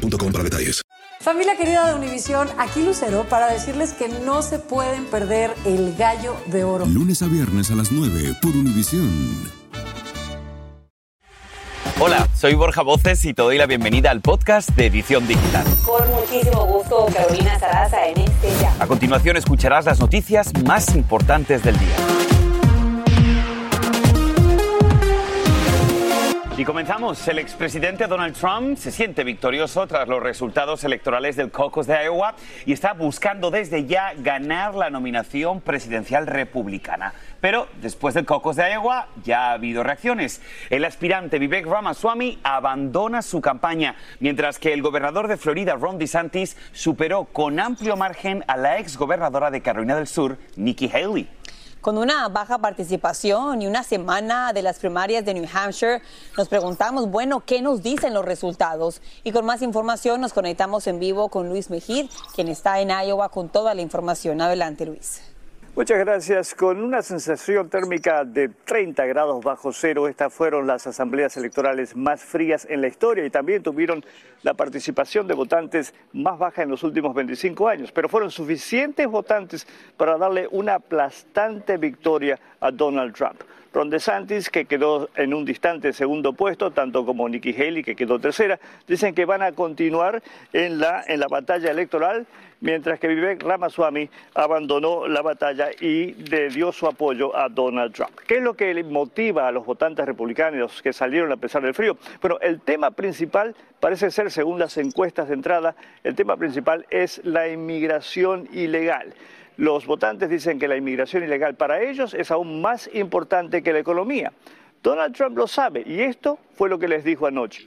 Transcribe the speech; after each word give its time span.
boostmobile.com 0.00 0.32
para 0.32 0.44
detalles. 0.44 0.82
Familia 1.20 1.54
querida 1.54 1.86
de 1.86 1.94
Univisión, 1.94 2.48
aquí 2.58 2.82
Lucero 2.82 3.26
para 3.28 3.52
decirles 3.52 3.92
que 3.92 4.08
no 4.08 4.40
se 4.40 4.58
pueden 4.58 5.04
perder 5.04 5.54
el 5.66 5.94
gallo 5.96 6.34
de 6.46 6.64
oro. 6.64 6.86
Lunes 6.86 7.20
a 7.20 7.26
viernes 7.26 7.70
a 7.70 7.74
las 7.74 7.92
9 7.92 8.36
por 8.40 8.52
Univisión. 8.52 9.60
Hola, 12.02 12.26
soy 12.34 12.54
Borja 12.54 12.80
Voces 12.80 13.22
y 13.26 13.34
te 13.34 13.42
doy 13.42 13.58
la 13.58 13.66
bienvenida 13.66 14.10
al 14.10 14.22
podcast 14.22 14.70
de 14.70 14.86
Edición 14.86 15.28
Digital. 15.28 15.66
Con 15.84 16.08
muchísimo 16.10 16.64
gusto, 16.64 17.06
Carolina 17.12 17.58
Sarasa 17.58 18.06
en 18.06 18.20
este 18.20 18.48
ya. 18.58 18.74
A 18.78 18.86
continuación 18.86 19.36
escucharás 19.36 19.84
las 19.84 20.00
noticias 20.00 20.50
más 20.64 20.94
importantes 20.96 21.62
del 21.62 21.78
día. 21.78 22.19
Y 26.60 26.64
comenzamos. 26.66 27.26
El 27.26 27.38
expresidente 27.38 28.06
Donald 28.06 28.36
Trump 28.36 28.76
se 28.76 28.90
siente 28.90 29.24
victorioso 29.24 29.86
tras 29.86 30.06
los 30.06 30.22
resultados 30.22 30.84
electorales 30.84 31.34
del 31.36 31.50
caucus 31.50 31.86
de 31.86 32.04
Iowa 32.04 32.34
y 32.66 32.74
está 32.74 32.92
buscando 32.92 33.50
desde 33.50 33.86
ya 33.86 34.12
ganar 34.18 34.74
la 34.74 34.90
nominación 34.90 35.62
presidencial 35.62 36.26
republicana. 36.26 37.14
Pero 37.40 37.66
después 37.80 38.12
del 38.12 38.26
caucus 38.26 38.56
de 38.56 38.74
Iowa 38.74 39.08
ya 39.24 39.46
ha 39.46 39.52
habido 39.52 39.82
reacciones. 39.82 40.42
El 40.68 40.84
aspirante 40.84 41.38
Vivek 41.38 41.64
Ramaswamy 41.64 42.40
abandona 42.42 43.22
su 43.22 43.40
campaña, 43.40 43.96
mientras 44.18 44.58
que 44.58 44.74
el 44.74 44.82
gobernador 44.82 45.28
de 45.28 45.38
Florida, 45.38 45.76
Ron 45.76 45.96
DeSantis, 45.96 46.58
superó 46.72 47.24
con 47.24 47.58
amplio 47.58 47.96
margen 47.96 48.44
a 48.48 48.58
la 48.58 48.76
exgobernadora 48.76 49.50
de 49.50 49.62
Carolina 49.62 49.96
del 49.96 50.08
Sur, 50.08 50.36
Nikki 50.56 50.90
Haley. 50.92 51.39
Con 51.80 51.96
una 51.96 52.28
baja 52.28 52.58
participación 52.58 53.62
y 53.62 53.66
una 53.66 53.82
semana 53.82 54.52
de 54.52 54.60
las 54.60 54.78
primarias 54.78 55.24
de 55.24 55.32
New 55.32 55.46
Hampshire, 55.50 56.02
nos 56.36 56.46
preguntamos, 56.46 57.10
bueno, 57.10 57.40
¿qué 57.40 57.62
nos 57.62 57.82
dicen 57.82 58.12
los 58.12 58.22
resultados? 58.22 59.00
Y 59.24 59.32
con 59.32 59.46
más 59.46 59.62
información 59.62 60.20
nos 60.20 60.34
conectamos 60.34 60.86
en 60.86 60.98
vivo 60.98 61.30
con 61.30 61.48
Luis 61.48 61.70
Mejir, 61.70 62.10
quien 62.34 62.48
está 62.48 62.80
en 62.80 62.90
Iowa 62.90 63.30
con 63.30 63.48
toda 63.48 63.72
la 63.72 63.80
información. 63.80 64.42
Adelante, 64.42 64.84
Luis. 64.84 65.22
Muchas 65.76 66.00
gracias. 66.00 66.52
Con 66.56 66.82
una 66.82 67.00
sensación 67.00 67.70
térmica 67.70 68.24
de 68.24 68.48
30 68.48 69.06
grados 69.06 69.44
bajo 69.44 69.72
cero, 69.72 70.08
estas 70.08 70.34
fueron 70.34 70.66
las 70.66 70.88
asambleas 70.88 71.36
electorales 71.36 71.94
más 71.94 72.24
frías 72.24 72.66
en 72.68 72.80
la 72.80 72.88
historia 72.88 73.24
y 73.24 73.30
también 73.30 73.62
tuvieron 73.62 74.04
la 74.42 74.54
participación 74.54 75.28
de 75.28 75.34
votantes 75.34 75.94
más 76.12 76.40
baja 76.40 76.64
en 76.64 76.70
los 76.70 76.82
últimos 76.82 77.14
25 77.14 77.68
años, 77.68 77.92
pero 77.92 78.08
fueron 78.08 78.32
suficientes 78.32 79.06
votantes 79.06 79.64
para 79.96 80.18
darle 80.18 80.48
una 80.50 80.74
aplastante 80.74 81.76
victoria 81.76 82.36
a 82.58 82.72
Donald 82.72 83.14
Trump. 83.14 83.40
Ron 83.72 83.88
DeSantis, 83.88 84.50
que 84.50 84.64
quedó 84.64 85.08
en 85.14 85.32
un 85.32 85.44
distante 85.44 85.92
segundo 85.92 86.32
puesto, 86.32 86.72
tanto 86.72 87.06
como 87.06 87.28
Nikki 87.28 87.54
Haley, 87.54 87.84
que 87.84 87.94
quedó 87.94 88.18
tercera, 88.18 88.58
dicen 88.88 89.14
que 89.14 89.24
van 89.24 89.42
a 89.42 89.52
continuar 89.52 90.22
en 90.52 90.80
la, 90.80 91.04
en 91.06 91.20
la 91.20 91.28
batalla 91.28 91.70
electoral, 91.70 92.26
mientras 92.60 92.98
que 92.98 93.06
Vivek 93.08 93.42
Ramaswamy 93.42 94.10
abandonó 94.34 95.06
la 95.06 95.22
batalla 95.22 95.68
y 95.80 96.14
le 96.14 96.48
dio 96.48 96.72
su 96.72 96.86
apoyo 96.86 97.36
a 97.36 97.48
Donald 97.48 97.94
Trump. 97.94 98.18
¿Qué 98.26 98.38
es 98.38 98.42
lo 98.42 98.54
que 98.54 98.82
motiva 98.82 99.46
a 99.46 99.52
los 99.52 99.64
votantes 99.64 100.04
republicanos 100.04 100.82
que 100.82 100.92
salieron 100.92 101.30
a 101.30 101.36
pesar 101.36 101.62
del 101.62 101.74
frío? 101.74 101.96
Bueno, 102.20 102.38
el 102.40 102.60
tema 102.60 102.90
principal 102.90 103.54
parece 103.78 104.10
ser, 104.10 104.30
según 104.30 104.58
las 104.58 104.76
encuestas 104.78 105.28
de 105.28 105.34
entrada, 105.34 105.76
el 106.02 106.14
tema 106.14 106.36
principal 106.36 106.86
es 106.90 107.20
la 107.24 107.48
inmigración 107.48 108.48
ilegal. 108.52 109.14
Los 109.60 109.84
votantes 109.84 110.30
dicen 110.30 110.58
que 110.58 110.66
la 110.66 110.74
inmigración 110.74 111.22
ilegal 111.22 111.54
para 111.54 111.82
ellos 111.82 112.14
es 112.14 112.30
aún 112.30 112.62
más 112.62 112.88
importante 112.94 113.62
que 113.62 113.74
la 113.74 113.80
economía. 113.80 114.32
Donald 114.82 115.14
Trump 115.14 115.36
lo 115.36 115.46
sabe 115.46 115.82
y 115.84 116.00
esto 116.00 116.38
fue 116.54 116.70
lo 116.70 116.78
que 116.78 116.88
les 116.88 117.04
dijo 117.04 117.26
anoche. 117.26 117.62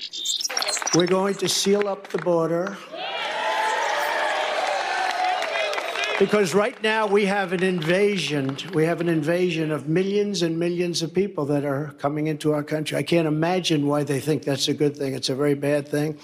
We're 0.95 1.05
going 1.05 1.35
to 1.35 1.47
seal 1.47 1.87
up 1.87 2.07
the 2.07 2.17
border. 2.17 2.75
Because 6.17 6.55
right 6.55 6.81
now 6.81 7.05
we 7.05 7.27
have 7.27 7.53
an 7.53 7.61
invasion. 7.61 8.57
We 8.73 8.85
have 8.85 8.99
an 8.99 9.07
invasion 9.07 9.71
of 9.71 9.87
millions 9.87 10.41
and 10.41 10.57
millions 10.57 11.03
of 11.03 11.13
people 11.13 11.45
that 11.45 11.63
are 11.63 11.93
coming 11.99 12.25
into 12.25 12.53
our 12.53 12.63
country. 12.63 12.97
I 12.97 13.03
can't 13.03 13.27
imagine 13.27 13.85
why 13.85 14.03
they 14.03 14.19
think 14.19 14.41
that's 14.41 14.67
a 14.67 14.73
good 14.73 14.97
thing. 14.97 15.13
It's 15.13 15.29
a 15.29 15.35
very 15.35 15.53
bad 15.53 15.87
thing. 15.87 16.17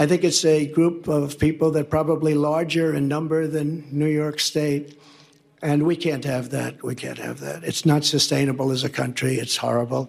I 0.00 0.06
think 0.06 0.24
it's 0.24 0.46
a 0.46 0.64
group 0.64 1.08
of 1.08 1.38
people 1.38 1.70
that 1.72 1.90
probably 1.90 2.32
larger 2.32 2.96
in 2.96 3.06
number 3.06 3.46
than 3.46 3.84
New 3.92 4.08
York 4.08 4.40
State. 4.40 4.98
And 5.60 5.82
we 5.82 5.94
can't 5.94 6.24
have 6.24 6.48
that. 6.52 6.82
We 6.82 6.94
can't 6.94 7.18
have 7.18 7.38
that. 7.40 7.64
It's 7.64 7.84
not 7.84 8.06
sustainable 8.06 8.72
as 8.72 8.82
a 8.82 8.88
country. 8.88 9.34
It's 9.34 9.58
horrible. 9.58 10.08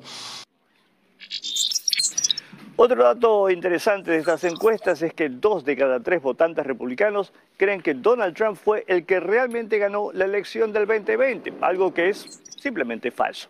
Otro 2.78 3.04
dato 3.04 3.50
interesante 3.50 4.12
de 4.12 4.20
estas 4.20 4.46
encuestas 4.46 5.02
es 5.02 5.14
que 5.14 5.28
dos 5.28 5.66
de 5.66 5.76
cada 5.76 6.00
tres 6.00 6.22
votantes 6.22 6.66
republicanos 6.66 7.34
creen 7.58 7.82
que 7.82 7.94
Donald 7.94 8.34
Trump 8.34 8.58
fue 8.58 8.86
el 8.88 9.06
que 9.06 9.20
realmente 9.20 9.78
ganó 9.78 10.14
la 10.14 10.24
elección 10.24 10.72
del 10.72 10.88
2020, 10.88 11.56
algo 11.60 11.94
que 11.94 12.08
es 12.08 12.40
simplemente 12.62 13.12
falso. 13.12 13.50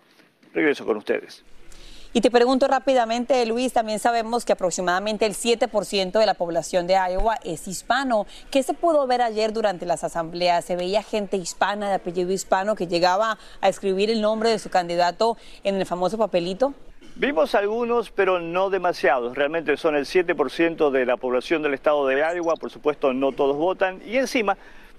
Regreso 0.55 0.87
con 0.87 0.97
ustedes. 0.97 1.43
Y 2.13 2.19
te 2.19 2.29
pregunto 2.29 2.67
rápidamente, 2.67 3.45
Luis, 3.45 3.71
también 3.71 3.97
sabemos 3.97 4.43
que 4.43 4.51
aproximadamente 4.51 5.25
el 5.25 5.31
7% 5.31 6.19
de 6.19 6.25
la 6.25 6.33
población 6.33 6.85
de 6.85 6.95
Iowa 6.95 7.37
es 7.45 7.69
hispano. 7.69 8.25
¿Qué 8.49 8.63
se 8.63 8.73
pudo 8.73 9.07
ver 9.07 9.21
ayer 9.21 9.53
durante 9.53 9.85
las 9.85 10.03
asambleas? 10.03 10.65
¿Se 10.65 10.75
veía 10.75 11.03
gente 11.03 11.37
hispana, 11.37 11.87
de 11.87 11.95
apellido 11.95 12.33
hispano, 12.33 12.75
que 12.75 12.87
llegaba 12.87 13.37
a 13.61 13.69
escribir 13.69 14.11
el 14.11 14.19
nombre 14.19 14.49
de 14.49 14.59
su 14.59 14.69
candidato 14.69 15.37
en 15.63 15.75
el 15.75 15.85
famoso 15.85 16.17
papelito? 16.17 16.73
Vimos 17.15 17.55
algunos, 17.55 18.11
pero 18.11 18.41
no 18.41 18.69
demasiados. 18.69 19.37
Realmente 19.37 19.77
son 19.77 19.95
el 19.95 20.03
7% 20.03 20.91
de 20.91 21.05
la 21.05 21.15
población 21.15 21.61
del 21.61 21.75
estado 21.75 22.05
de 22.07 22.19
Iowa. 22.19 22.55
Por 22.57 22.71
supuesto, 22.71 23.13
no 23.13 23.31
todos 23.31 23.55
votan. 23.55 24.01
Y 24.05 24.17
encima, 24.17 24.57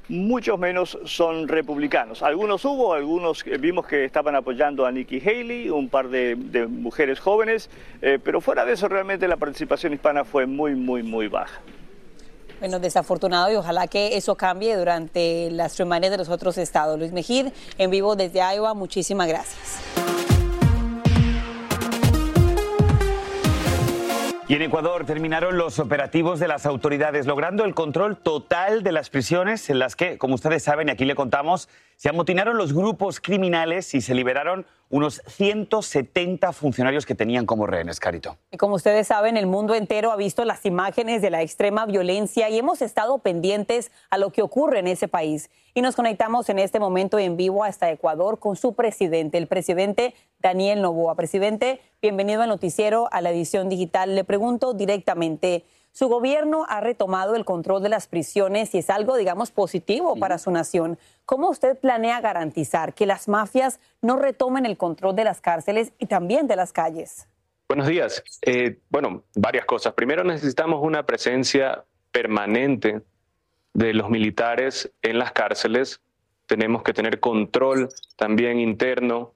muchos 0.08 0.58
menos 0.58 0.98
son 1.04 1.48
republicanos. 1.48 2.22
Algunos 2.22 2.64
hubo, 2.64 2.94
algunos 2.94 3.44
vimos 3.44 3.86
que 3.86 4.04
estaban 4.04 4.34
apoyando 4.34 4.86
a 4.86 4.92
Nikki 4.92 5.20
Haley, 5.20 5.70
un 5.70 5.88
par 5.88 6.08
de, 6.08 6.36
mujeres 6.68 7.20
jóvenes, 7.20 7.70
eh, 8.00 8.18
pero 8.22 8.40
fuera 8.40 8.64
de 8.64 8.72
eso 8.72 8.88
realmente 8.88 9.28
la 9.28 9.36
participación 9.36 9.92
hispana 9.92 10.24
fue 10.24 10.46
muy, 10.46 10.74
muy, 10.74 11.02
muy 11.02 11.28
baja. 11.28 11.60
Bueno, 12.60 12.78
desafortunado 12.78 13.50
y 13.50 13.56
ojalá 13.56 13.88
que 13.88 14.16
eso 14.16 14.36
cambie 14.36 14.76
durante 14.76 15.50
las 15.50 15.74
primarias 15.74 16.12
de 16.12 16.19
los 16.19 16.28
otros 16.28 16.58
estados. 16.58 16.96
Luis 16.96 17.10
Mejid, 17.10 17.48
en 17.76 17.90
vivo 17.90 18.14
desde 18.14 18.38
Iowa, 18.38 18.72
muchísimas 18.72 19.26
gracias. 19.26 20.21
Y 24.52 24.56
en 24.56 24.60
Ecuador 24.60 25.06
terminaron 25.06 25.56
los 25.56 25.78
operativos 25.78 26.38
de 26.38 26.46
las 26.46 26.66
autoridades, 26.66 27.24
logrando 27.24 27.64
el 27.64 27.74
control 27.74 28.18
total 28.18 28.82
de 28.82 28.92
las 28.92 29.08
prisiones 29.08 29.70
en 29.70 29.78
las 29.78 29.96
que, 29.96 30.18
como 30.18 30.34
ustedes 30.34 30.62
saben, 30.62 30.88
y 30.88 30.90
aquí 30.90 31.06
le 31.06 31.14
contamos, 31.14 31.70
se 31.96 32.10
amotinaron 32.10 32.58
los 32.58 32.74
grupos 32.74 33.18
criminales 33.18 33.94
y 33.94 34.02
se 34.02 34.14
liberaron 34.14 34.66
unos 34.92 35.22
170 35.26 36.53
funcionarios 36.53 37.06
que 37.06 37.14
tenían 37.14 37.47
como 37.47 37.66
rehenes, 37.66 37.98
Carito. 37.98 38.36
Y 38.50 38.58
como 38.58 38.75
ustedes 38.75 39.06
saben, 39.06 39.38
el 39.38 39.47
mundo 39.47 39.75
entero 39.75 40.12
ha 40.12 40.16
visto 40.16 40.44
las 40.44 40.66
imágenes 40.66 41.22
de 41.22 41.30
la 41.30 41.41
extrema 41.41 41.86
violencia 41.86 42.50
y 42.50 42.58
hemos 42.58 42.82
estado 42.82 43.19
pendientes 43.19 43.90
a 44.11 44.19
lo 44.19 44.31
que 44.31 44.43
ocurre 44.43 44.81
en 44.81 44.87
ese 44.87 45.08
país. 45.08 45.49
Y 45.72 45.81
nos 45.81 45.96
conectamos 45.96 46.50
en 46.50 46.58
este 46.58 46.78
momento 46.78 47.19
en 47.19 47.38
vivo 47.38 47.64
hasta 47.64 47.90
Ecuador 47.90 48.38
con 48.38 48.55
su 48.55 48.75
presidente, 48.75 49.38
el 49.38 49.46
presidente 49.46 50.14
Daniel 50.40 50.82
Novoa. 50.82 51.14
Presidente, 51.14 51.81
bienvenido 52.02 52.43
al 52.43 52.50
noticiero, 52.50 53.08
a 53.12 53.22
la 53.22 53.31
edición 53.31 53.70
digital. 53.70 54.14
Le 54.14 54.25
pregunto 54.25 54.75
directamente, 54.75 55.64
su 55.92 56.08
gobierno 56.08 56.64
ha 56.68 56.80
retomado 56.80 57.36
el 57.36 57.44
control 57.44 57.82
de 57.82 57.90
las 57.90 58.06
prisiones 58.06 58.74
y 58.74 58.78
es 58.78 58.88
algo, 58.88 59.16
digamos, 59.16 59.50
positivo 59.50 60.16
para 60.16 60.38
su 60.38 60.50
nación. 60.50 60.98
¿Cómo 61.26 61.50
usted 61.50 61.78
planea 61.78 62.20
garantizar 62.22 62.94
que 62.94 63.04
las 63.04 63.28
mafias 63.28 63.78
no 64.00 64.16
retomen 64.16 64.64
el 64.64 64.78
control 64.78 65.14
de 65.14 65.24
las 65.24 65.42
cárceles 65.42 65.92
y 65.98 66.06
también 66.06 66.46
de 66.46 66.56
las 66.56 66.72
calles? 66.72 67.28
Buenos 67.68 67.86
días. 67.86 68.24
Eh, 68.40 68.78
bueno, 68.88 69.22
varias 69.34 69.66
cosas. 69.66 69.92
Primero 69.92 70.24
necesitamos 70.24 70.80
una 70.82 71.04
presencia 71.04 71.84
permanente 72.10 73.02
de 73.74 73.92
los 73.92 74.08
militares 74.08 74.90
en 75.02 75.18
las 75.18 75.32
cárceles. 75.32 76.00
Tenemos 76.46 76.82
que 76.82 76.94
tener 76.94 77.20
control 77.20 77.90
también 78.16 78.58
interno 78.58 79.34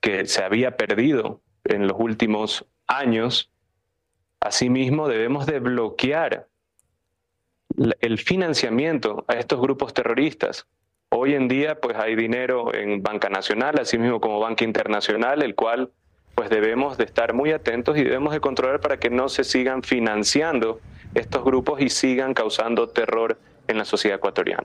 que 0.00 0.26
se 0.26 0.44
había 0.44 0.76
perdido 0.76 1.40
en 1.64 1.86
los 1.86 1.96
últimos 1.98 2.66
años 2.86 3.50
Asimismo, 4.44 5.08
debemos 5.08 5.46
de 5.46 5.58
bloquear 5.58 6.48
el 8.00 8.18
financiamiento 8.18 9.24
a 9.26 9.36
estos 9.36 9.58
grupos 9.58 9.94
terroristas. 9.94 10.66
Hoy 11.08 11.34
en 11.34 11.48
día 11.48 11.80
pues 11.80 11.96
hay 11.96 12.14
dinero 12.14 12.74
en 12.74 13.02
Banca 13.02 13.30
Nacional, 13.30 13.76
así 13.80 13.96
mismo 13.96 14.20
como 14.20 14.40
Banca 14.40 14.62
Internacional, 14.62 15.42
el 15.42 15.54
cual 15.54 15.92
pues 16.34 16.50
debemos 16.50 16.98
de 16.98 17.04
estar 17.04 17.32
muy 17.32 17.52
atentos 17.52 17.96
y 17.96 18.04
debemos 18.04 18.34
de 18.34 18.40
controlar 18.40 18.80
para 18.80 18.98
que 18.98 19.08
no 19.08 19.30
se 19.30 19.44
sigan 19.44 19.82
financiando 19.82 20.78
estos 21.14 21.42
grupos 21.42 21.80
y 21.80 21.88
sigan 21.88 22.34
causando 22.34 22.90
terror 22.90 23.38
en 23.66 23.78
la 23.78 23.86
sociedad 23.86 24.18
ecuatoriana. 24.18 24.64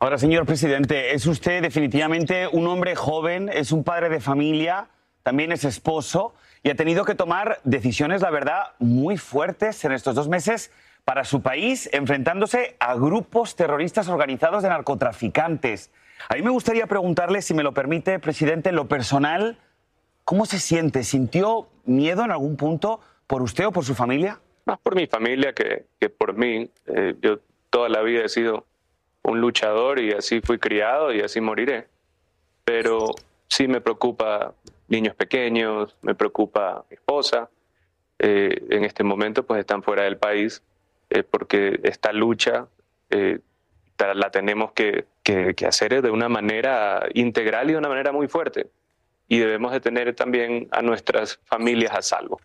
Ahora, 0.00 0.18
señor 0.18 0.46
presidente, 0.46 1.14
es 1.14 1.26
usted 1.26 1.62
definitivamente 1.62 2.48
un 2.48 2.66
hombre 2.66 2.96
joven, 2.96 3.48
es 3.50 3.70
un 3.70 3.84
padre 3.84 4.08
de 4.08 4.18
familia, 4.18 4.88
también 5.22 5.52
es 5.52 5.62
esposo 5.62 6.34
y 6.62 6.70
ha 6.70 6.74
tenido 6.74 7.04
que 7.04 7.14
tomar 7.14 7.60
decisiones, 7.64 8.22
la 8.22 8.30
verdad, 8.30 8.72
muy 8.78 9.16
fuertes 9.16 9.84
en 9.84 9.92
estos 9.92 10.14
dos 10.14 10.28
meses 10.28 10.70
para 11.04 11.24
su 11.24 11.40
país, 11.40 11.88
enfrentándose 11.92 12.76
a 12.80 12.94
grupos 12.94 13.54
terroristas 13.54 14.08
organizados 14.08 14.62
de 14.64 14.68
narcotraficantes. 14.70 15.90
A 16.28 16.34
mí 16.34 16.42
me 16.42 16.50
gustaría 16.50 16.86
preguntarle, 16.86 17.42
si 17.42 17.54
me 17.54 17.62
lo 17.62 17.72
permite, 17.72 18.18
presidente, 18.18 18.70
en 18.70 18.76
lo 18.76 18.88
personal, 18.88 19.58
¿cómo 20.24 20.46
se 20.46 20.58
siente? 20.58 21.04
¿Sintió 21.04 21.68
miedo 21.84 22.24
en 22.24 22.32
algún 22.32 22.56
punto 22.56 23.00
por 23.26 23.42
usted 23.42 23.66
o 23.66 23.72
por 23.72 23.84
su 23.84 23.94
familia? 23.94 24.40
Más 24.64 24.78
por 24.80 24.96
mi 24.96 25.06
familia 25.06 25.52
que, 25.52 25.86
por 26.08 26.34
mí. 26.34 26.68
Eh, 26.86 27.14
yo 27.22 27.38
toda 27.70 27.88
la 27.88 28.02
vida 28.02 28.24
he 28.24 28.28
sido 28.28 28.66
un 29.22 29.40
luchador 29.40 30.00
y 30.00 30.12
así 30.12 30.40
fui 30.40 30.58
criado 30.58 31.12
y 31.12 31.20
así 31.20 31.40
moriré. 31.40 31.86
Pero 32.64 33.10
sí 33.46 33.68
me 33.68 33.80
preocupa 33.80 34.54
niños 34.88 35.14
pequeños, 35.14 35.96
me 36.02 36.14
preocupa 36.14 36.84
mi 36.90 36.94
esposa. 36.94 37.50
Eh, 38.18 38.66
en 38.70 38.84
este 38.84 39.04
momento 39.04 39.44
pues 39.44 39.60
están 39.60 39.82
fuera 39.82 40.04
del 40.04 40.16
país 40.16 40.62
eh, 41.10 41.22
porque 41.22 41.80
esta 41.82 42.12
lucha 42.12 42.66
la 43.98 44.30
tenemos 44.30 44.72
que, 44.72 45.06
hacer 45.66 46.02
de 46.02 46.10
una 46.10 46.28
manera 46.28 47.06
integral 47.14 47.68
y 47.68 47.72
de 47.72 47.78
una 47.78 47.88
manera 47.88 48.12
muy 48.12 48.28
fuerte. 48.28 48.68
Y 49.28 49.38
debemos 49.38 49.72
de 49.72 49.80
tener 49.80 50.14
también 50.14 50.68
a 50.70 50.82
nuestras 50.82 51.40
familias 51.44 51.92
a 51.94 52.02
salvo 52.02 52.40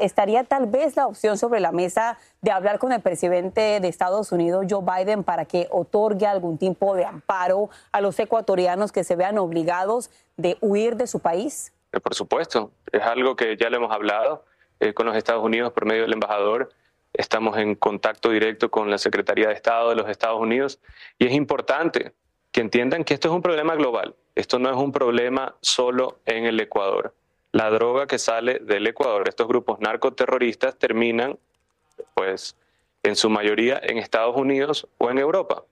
estaría 0.00 0.44
tal 0.44 0.66
vez 0.66 0.96
la 0.96 1.06
opción 1.06 1.38
sobre 1.38 1.60
la 1.60 1.72
mesa 1.72 2.18
de 2.42 2.50
hablar 2.50 2.78
con 2.78 2.92
el 2.92 3.00
presidente 3.00 3.80
de 3.80 3.88
Estados 3.88 4.32
Unidos, 4.32 4.66
Joe 4.68 4.84
Biden, 4.84 5.24
para 5.24 5.44
que 5.44 5.66
otorgue 5.70 6.26
algún 6.26 6.58
tipo 6.58 6.94
de 6.94 7.04
amparo 7.04 7.70
a 7.92 8.00
los 8.00 8.18
ecuatorianos 8.18 8.92
que 8.92 9.04
se 9.04 9.16
vean 9.16 9.38
obligados 9.38 10.10
de 10.36 10.56
huir 10.60 10.96
de 10.96 11.06
su 11.06 11.20
país? 11.20 11.72
Eh, 11.92 12.00
por 12.00 12.14
supuesto, 12.14 12.72
es 12.92 13.02
algo 13.02 13.36
que 13.36 13.56
ya 13.56 13.70
lo 13.70 13.76
hemos 13.76 13.92
hablado 13.92 14.44
eh, 14.80 14.94
con 14.94 15.06
los 15.06 15.16
Estados 15.16 15.44
Unidos 15.44 15.72
por 15.72 15.86
medio 15.86 16.02
del 16.02 16.12
embajador. 16.12 16.70
Estamos 17.12 17.56
en 17.56 17.74
contacto 17.74 18.30
directo 18.30 18.70
con 18.70 18.90
la 18.90 18.98
Secretaría 18.98 19.48
de 19.48 19.54
Estado 19.54 19.90
de 19.90 19.96
los 19.96 20.08
Estados 20.08 20.40
Unidos 20.40 20.80
y 21.18 21.26
es 21.26 21.32
importante 21.32 22.12
que 22.52 22.60
entiendan 22.60 23.04
que 23.04 23.14
esto 23.14 23.28
es 23.28 23.34
un 23.34 23.42
problema 23.42 23.74
global. 23.74 24.14
Esto 24.34 24.58
no 24.58 24.70
es 24.70 24.76
un 24.76 24.92
problema 24.92 25.56
solo 25.60 26.20
en 26.26 26.44
el 26.44 26.60
Ecuador 26.60 27.14
la 27.52 27.70
droga 27.70 28.06
que 28.06 28.18
sale 28.18 28.58
del 28.60 28.86
Ecuador, 28.86 29.28
estos 29.28 29.48
grupos 29.48 29.80
narcoterroristas 29.80 30.78
terminan, 30.78 31.38
pues, 32.14 32.56
en 33.02 33.16
su 33.16 33.30
mayoría 33.30 33.80
en 33.82 33.98
Estados 33.98 34.36
Unidos 34.36 34.86
o 34.98 35.10
en 35.10 35.18
Europa. 35.18 35.64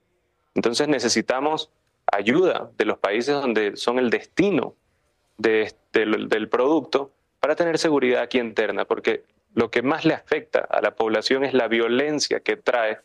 Entonces 0.55 0.89
necesitamos 0.89 1.71
ayuda 2.11 2.71
de 2.79 2.85
los 2.87 2.99
países 2.99 3.35
donde 3.35 3.77
son 3.77 3.99
el 3.99 4.11
destino 4.11 4.75
del 5.39 6.49
producto 6.49 7.11
para 7.41 7.57
tener 7.57 7.79
seguridad 7.79 8.23
aquí 8.23 8.39
interna, 8.39 8.85
porque 8.85 9.25
lo 9.55 9.71
que 9.71 9.83
más 9.83 10.05
le 10.05 10.15
afecta 10.15 10.61
a 10.61 10.81
la 10.81 10.95
población 10.95 11.45
es 11.45 11.55
la 11.55 11.69
violencia 11.69 12.41
que 12.41 12.57
trae 12.57 12.99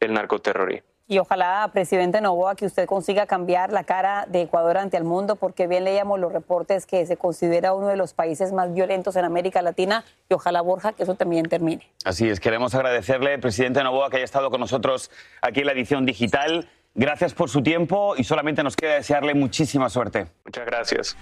el 0.00 0.12
narcoterrorismo. 0.12 0.88
Y 1.10 1.18
ojalá, 1.18 1.70
presidente 1.72 2.20
Novoa, 2.20 2.54
que 2.54 2.66
usted 2.66 2.86
consiga 2.86 3.24
cambiar 3.26 3.72
la 3.72 3.84
cara 3.84 4.26
de 4.28 4.42
Ecuador 4.42 4.76
ante 4.76 4.98
el 4.98 5.04
mundo, 5.04 5.36
porque 5.36 5.66
bien 5.66 5.84
leíamos 5.84 6.20
los 6.20 6.30
reportes 6.30 6.84
que 6.84 7.06
se 7.06 7.16
considera 7.16 7.72
uno 7.72 7.88
de 7.88 7.96
los 7.96 8.12
países 8.12 8.52
más 8.52 8.74
violentos 8.74 9.16
en 9.16 9.24
América 9.24 9.62
Latina 9.62 10.04
y 10.28 10.34
ojalá, 10.34 10.60
Borja, 10.60 10.92
que 10.92 11.04
eso 11.04 11.14
también 11.14 11.46
termine. 11.46 11.90
Así 12.04 12.28
es, 12.28 12.40
queremos 12.40 12.74
agradecerle, 12.74 13.38
presidente 13.38 13.82
Novoa, 13.82 14.10
que 14.10 14.16
haya 14.16 14.24
estado 14.26 14.50
con 14.50 14.60
nosotros 14.60 15.10
aquí 15.40 15.60
en 15.60 15.66
la 15.66 15.72
edición 15.72 16.04
digital. 16.04 16.68
Gracias 16.98 17.32
por 17.32 17.48
su 17.48 17.62
tiempo 17.62 18.14
y 18.16 18.24
solamente 18.24 18.64
nos 18.64 18.74
queda 18.74 18.94
desearle 18.94 19.32
muchísima 19.32 19.88
suerte. 19.88 20.26
Muchas 20.44 20.66
gracias. 20.66 21.16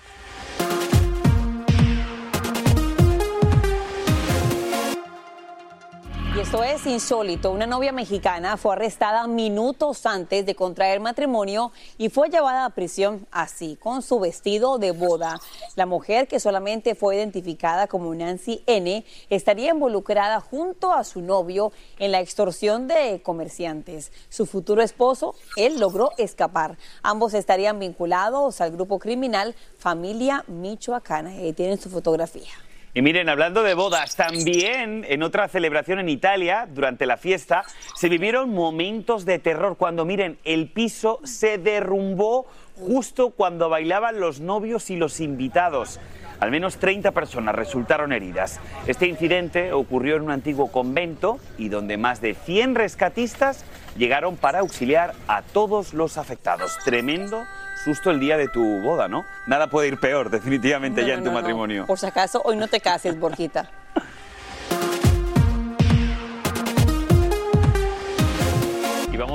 Y 6.37 6.41
esto 6.41 6.63
es 6.63 6.85
insólito. 6.85 7.51
Una 7.51 7.67
novia 7.67 7.93
mexicana 7.93 8.59
fue 8.59 8.75
arrestada 8.75 9.27
minutos 9.27 10.05
antes 10.05 10.45
de 10.45 10.55
contraer 10.55 11.01
matrimonio 11.01 11.73
y 11.97 12.11
fue 12.11 12.29
llevada 12.29 12.67
a 12.67 12.71
prisión 12.71 13.27
así, 13.31 13.77
con 13.77 14.03
su 14.03 14.21
vestido 14.21 14.77
de 14.77 14.91
boda. 14.91 15.41
La 15.77 15.87
mujer, 15.87 16.29
que 16.29 16.39
solamente 16.39 16.95
fue 16.95 17.17
identificada 17.17 17.87
como 17.87 18.15
Nancy 18.15 18.63
N., 18.67 19.03
estaría 19.31 19.71
involucrada 19.71 20.43
junto 20.43 20.93
a 20.93 21.05
su 21.05 21.23
novio 21.23 21.73
en 21.99 22.13
la 22.13 22.21
extorsión 22.21 22.87
de 22.87 23.23
comerciantes. 23.23 24.13
Su 24.29 24.45
futuro 24.45 24.83
esposo, 24.83 25.37
él 25.57 25.81
logró 25.81 26.11
escapar. 26.19 26.77
Ambos 27.03 27.33
estarían 27.33 27.79
vinculados 27.79 28.61
al 28.61 28.73
grupo 28.73 28.99
criminal 28.99 29.55
Familia 29.79 30.45
Michoacana. 30.49 31.31
Ahí 31.31 31.55
tienen 31.55 31.81
su 31.81 31.89
fotografía. 31.89 32.66
Y 32.97 33.03
miren, 33.03 33.29
hablando 33.29 33.63
de 33.63 33.75
bodas, 33.75 34.17
también 34.17 35.05
en 35.07 35.23
otra 35.23 35.49
celebración 35.49 35.99
en 35.99 36.09
Italia, 36.09 36.67
durante 36.67 37.05
la 37.05 37.19
fiesta, 37.19 37.63
se 37.95 38.09
vivieron 38.09 38.49
momentos 38.49 39.27
de 39.27 39.39
terror 39.39 39.77
cuando, 39.77 40.07
miren, 40.07 40.39
el 40.45 40.71
piso 40.71 41.21
se 41.23 41.59
derrumbó 41.59 42.47
justo 42.75 43.33
cuando 43.33 43.69
bailaban 43.69 44.19
los 44.19 44.41
novios 44.41 44.89
y 44.89 44.97
los 44.97 45.21
invitados. 45.21 46.01
Al 46.41 46.51
menos 46.51 46.79
30 46.79 47.11
personas 47.11 47.55
resultaron 47.55 48.15
heridas. 48.15 48.61
Este 48.87 49.07
incidente 49.07 49.75
ocurrió 49.75 50.17
en 50.17 50.23
un 50.23 50.31
antiguo 50.31 50.73
convento 50.73 51.39
y 51.59 51.69
donde 51.69 51.99
más 51.99 52.23
de 52.23 52.33
100 52.33 52.77
rescatistas 52.77 53.67
llegaron 53.99 54.39
para 54.39 54.61
auxiliar 54.61 55.13
a 55.29 55.43
todos 55.43 55.93
los 55.93 56.17
afectados. 56.17 56.79
Tremendo 56.83 57.45
susto 57.87 58.11
el 58.11 58.19
día 58.19 58.37
de 58.37 58.49
tu 58.49 58.81
boda, 58.81 59.07
¿no? 59.07 59.25
Nada 59.47 59.69
puede 59.69 59.87
ir 59.87 60.01
peor, 60.01 60.29
definitivamente, 60.29 61.07
ya 61.07 61.15
en 61.15 61.23
tu 61.23 61.31
matrimonio. 61.31 61.87
Por 61.87 62.01
si 62.01 62.07
acaso, 62.07 62.43
hoy 62.45 62.57
no 62.57 62.67
te 62.67 62.81
cases, 62.81 63.17
Borjita. 63.17 63.71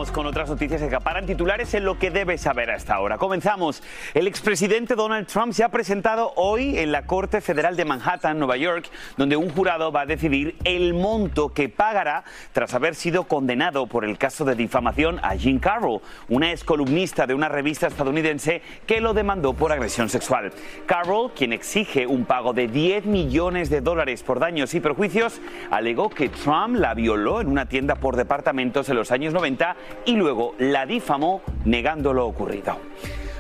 Vamos 0.02 0.12
con 0.12 0.26
otras 0.26 0.50
noticias 0.50 0.82
que 0.82 0.88
acaparan 0.88 1.28
titulares 1.28 1.76
en 1.76 1.86
lo 1.86 2.00
que 2.00 2.10
debes 2.10 2.42
saber 2.42 2.72
hasta 2.72 2.96
ahora. 2.96 3.20
Comenzamos. 3.20 3.84
El 4.16 4.26
expresidente 4.26 4.96
Donald 4.96 5.28
Trump 5.28 5.54
se 5.54 5.64
ha 5.64 5.70
presentado 5.70 6.34
hoy 6.38 6.80
en 6.80 6.92
la 6.92 7.06
Corte 7.06 7.40
Federal 7.40 7.76
de 7.76 7.86
Manhattan, 7.86 8.40
Nueva 8.40 8.58
York, 8.58 8.90
donde 9.18 9.36
un 9.36 9.52
jurado 9.52 9.92
va 9.92 10.02
a 10.02 10.06
decidir 10.08 10.56
el 10.64 10.96
monto 10.96 11.54
que 11.54 11.70
pagará 11.70 12.24
tras 12.52 12.74
haber 12.74 12.96
sido 12.96 13.26
condenado 13.26 13.86
por 13.86 14.04
el 14.04 14.18
caso 14.18 14.44
de 14.44 14.56
difamación 14.56 15.20
a 15.22 15.36
Jean 15.36 15.60
Carroll, 15.60 16.02
una 16.30 16.50
excolumnista 16.50 17.28
de 17.28 17.36
una 17.36 17.48
revista 17.48 17.86
estadounidense 17.86 18.64
que 18.88 19.02
lo 19.02 19.14
demandó 19.14 19.54
por 19.54 19.72
agresión 19.72 20.10
sexual. 20.10 20.52
Carroll, 20.88 21.34
quien 21.36 21.54
exige 21.54 22.08
un 22.08 22.26
pago 22.26 22.54
de 22.54 22.68
10 22.68 23.06
millones 23.06 23.70
de 23.70 23.82
dólares 23.82 24.24
por 24.24 24.40
daños 24.40 24.74
y 24.74 24.80
perjuicios, 24.80 25.42
alegó 25.70 26.10
que 26.10 26.30
Trump 26.30 26.78
la 26.78 26.96
violó 26.96 27.40
en 27.40 27.50
una 27.50 27.68
tienda 27.68 27.94
por 27.94 28.16
departamentos 28.16 28.90
en 28.90 28.96
los 28.96 29.12
años 29.12 29.32
90 29.36 29.76
y 30.06 30.16
luego 30.16 30.56
la 30.58 30.86
difamó 30.86 31.42
negando 31.66 32.14
lo 32.14 32.26
ocurrido. 32.26 32.78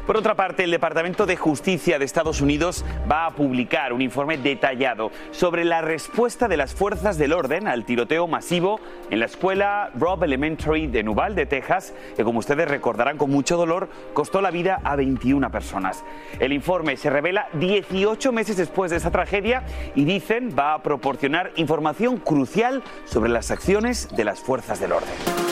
Por 0.05 0.17
otra 0.17 0.35
parte, 0.35 0.63
el 0.63 0.71
Departamento 0.71 1.25
de 1.25 1.37
Justicia 1.37 1.99
de 1.99 2.05
Estados 2.05 2.41
Unidos 2.41 2.83
va 3.09 3.27
a 3.27 3.31
publicar 3.31 3.93
un 3.93 4.01
informe 4.01 4.37
detallado 4.37 5.11
sobre 5.31 5.63
la 5.63 5.81
respuesta 5.81 6.47
de 6.47 6.57
las 6.57 6.73
fuerzas 6.73 7.17
del 7.17 7.33
orden 7.33 7.67
al 7.67 7.85
tiroteo 7.85 8.27
masivo 8.27 8.79
en 9.09 9.19
la 9.19 9.25
escuela 9.25 9.91
Robb 9.95 10.23
Elementary 10.23 10.87
de 10.87 11.03
Nuval, 11.03 11.35
Texas, 11.47 11.93
que 12.15 12.23
como 12.23 12.39
ustedes 12.39 12.67
recordarán 12.67 13.17
con 13.17 13.29
mucho 13.29 13.57
dolor, 13.57 13.89
costó 14.13 14.41
la 14.41 14.51
vida 14.51 14.81
a 14.83 14.95
21 14.95 15.51
personas. 15.51 16.03
El 16.39 16.51
informe 16.51 16.97
se 16.97 17.09
revela 17.09 17.47
18 17.53 18.31
meses 18.31 18.57
después 18.57 18.91
de 18.91 18.97
esa 18.97 19.11
tragedia 19.11 19.63
y 19.95 20.03
dicen 20.03 20.53
va 20.57 20.73
a 20.73 20.83
proporcionar 20.83 21.51
información 21.55 22.17
crucial 22.17 22.83
sobre 23.05 23.29
las 23.29 23.51
acciones 23.51 24.09
de 24.15 24.25
las 24.25 24.39
fuerzas 24.39 24.79
del 24.79 24.93
orden. 24.93 25.50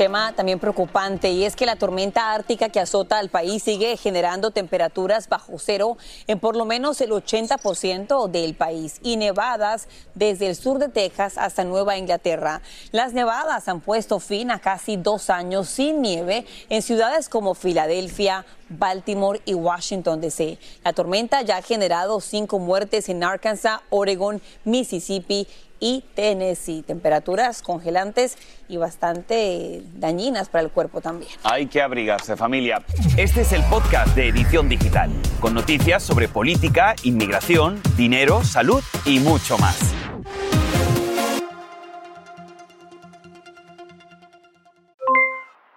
Tema 0.00 0.32
también 0.34 0.58
preocupante 0.58 1.30
y 1.30 1.44
es 1.44 1.54
que 1.54 1.66
la 1.66 1.76
tormenta 1.76 2.32
ártica 2.32 2.70
que 2.70 2.80
azota 2.80 3.18
al 3.18 3.28
país 3.28 3.62
sigue 3.62 3.98
generando 3.98 4.50
temperaturas 4.50 5.28
bajo 5.28 5.58
cero 5.58 5.98
en 6.26 6.40
por 6.40 6.56
lo 6.56 6.64
menos 6.64 7.02
el 7.02 7.10
80% 7.10 8.28
del 8.30 8.54
país 8.54 8.98
y 9.02 9.18
nevadas 9.18 9.88
desde 10.14 10.46
el 10.46 10.56
sur 10.56 10.78
de 10.78 10.88
Texas 10.88 11.36
hasta 11.36 11.64
Nueva 11.64 11.98
Inglaterra. 11.98 12.62
Las 12.92 13.12
nevadas 13.12 13.68
han 13.68 13.82
puesto 13.82 14.20
fin 14.20 14.50
a 14.50 14.58
casi 14.58 14.96
dos 14.96 15.28
años 15.28 15.68
sin 15.68 16.00
nieve 16.00 16.46
en 16.70 16.80
ciudades 16.80 17.28
como 17.28 17.54
Filadelfia, 17.54 18.46
Baltimore 18.70 19.42
y 19.44 19.52
Washington 19.52 20.22
DC. 20.22 20.56
La 20.82 20.94
tormenta 20.94 21.42
ya 21.42 21.58
ha 21.58 21.62
generado 21.62 22.22
cinco 22.22 22.58
muertes 22.58 23.10
en 23.10 23.22
Arkansas, 23.22 23.82
Oregon, 23.90 24.40
Mississippi 24.64 25.46
y 25.80 26.04
Tennessee. 26.14 26.82
Temperaturas 26.82 27.62
congelantes 27.62 28.38
y 28.68 28.76
bastante 28.76 29.82
dañinas 29.94 30.48
para 30.48 30.62
el 30.62 30.70
cuerpo 30.70 31.00
también. 31.00 31.32
Hay 31.42 31.66
que 31.66 31.82
abrigarse, 31.82 32.36
familia. 32.36 32.84
Este 33.16 33.40
es 33.40 33.52
el 33.52 33.64
podcast 33.64 34.14
de 34.14 34.28
Edición 34.28 34.68
Digital, 34.68 35.10
con 35.40 35.54
noticias 35.54 36.02
sobre 36.02 36.28
política, 36.28 36.94
inmigración, 37.02 37.80
dinero, 37.96 38.44
salud 38.44 38.84
y 39.04 39.18
mucho 39.18 39.58
más. 39.58 39.94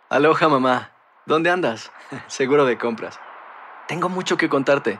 Aloha, 0.09 0.47
mamá. 0.47 0.91
¿Dónde 1.25 1.49
andas? 1.49 1.91
Seguro 2.27 2.65
de 2.65 2.77
compras. 2.77 3.19
Tengo 3.87 4.09
mucho 4.09 4.37
que 4.37 4.47
contarte. 4.47 4.99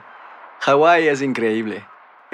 Hawái 0.60 1.06
es 1.06 1.22
increíble. 1.22 1.84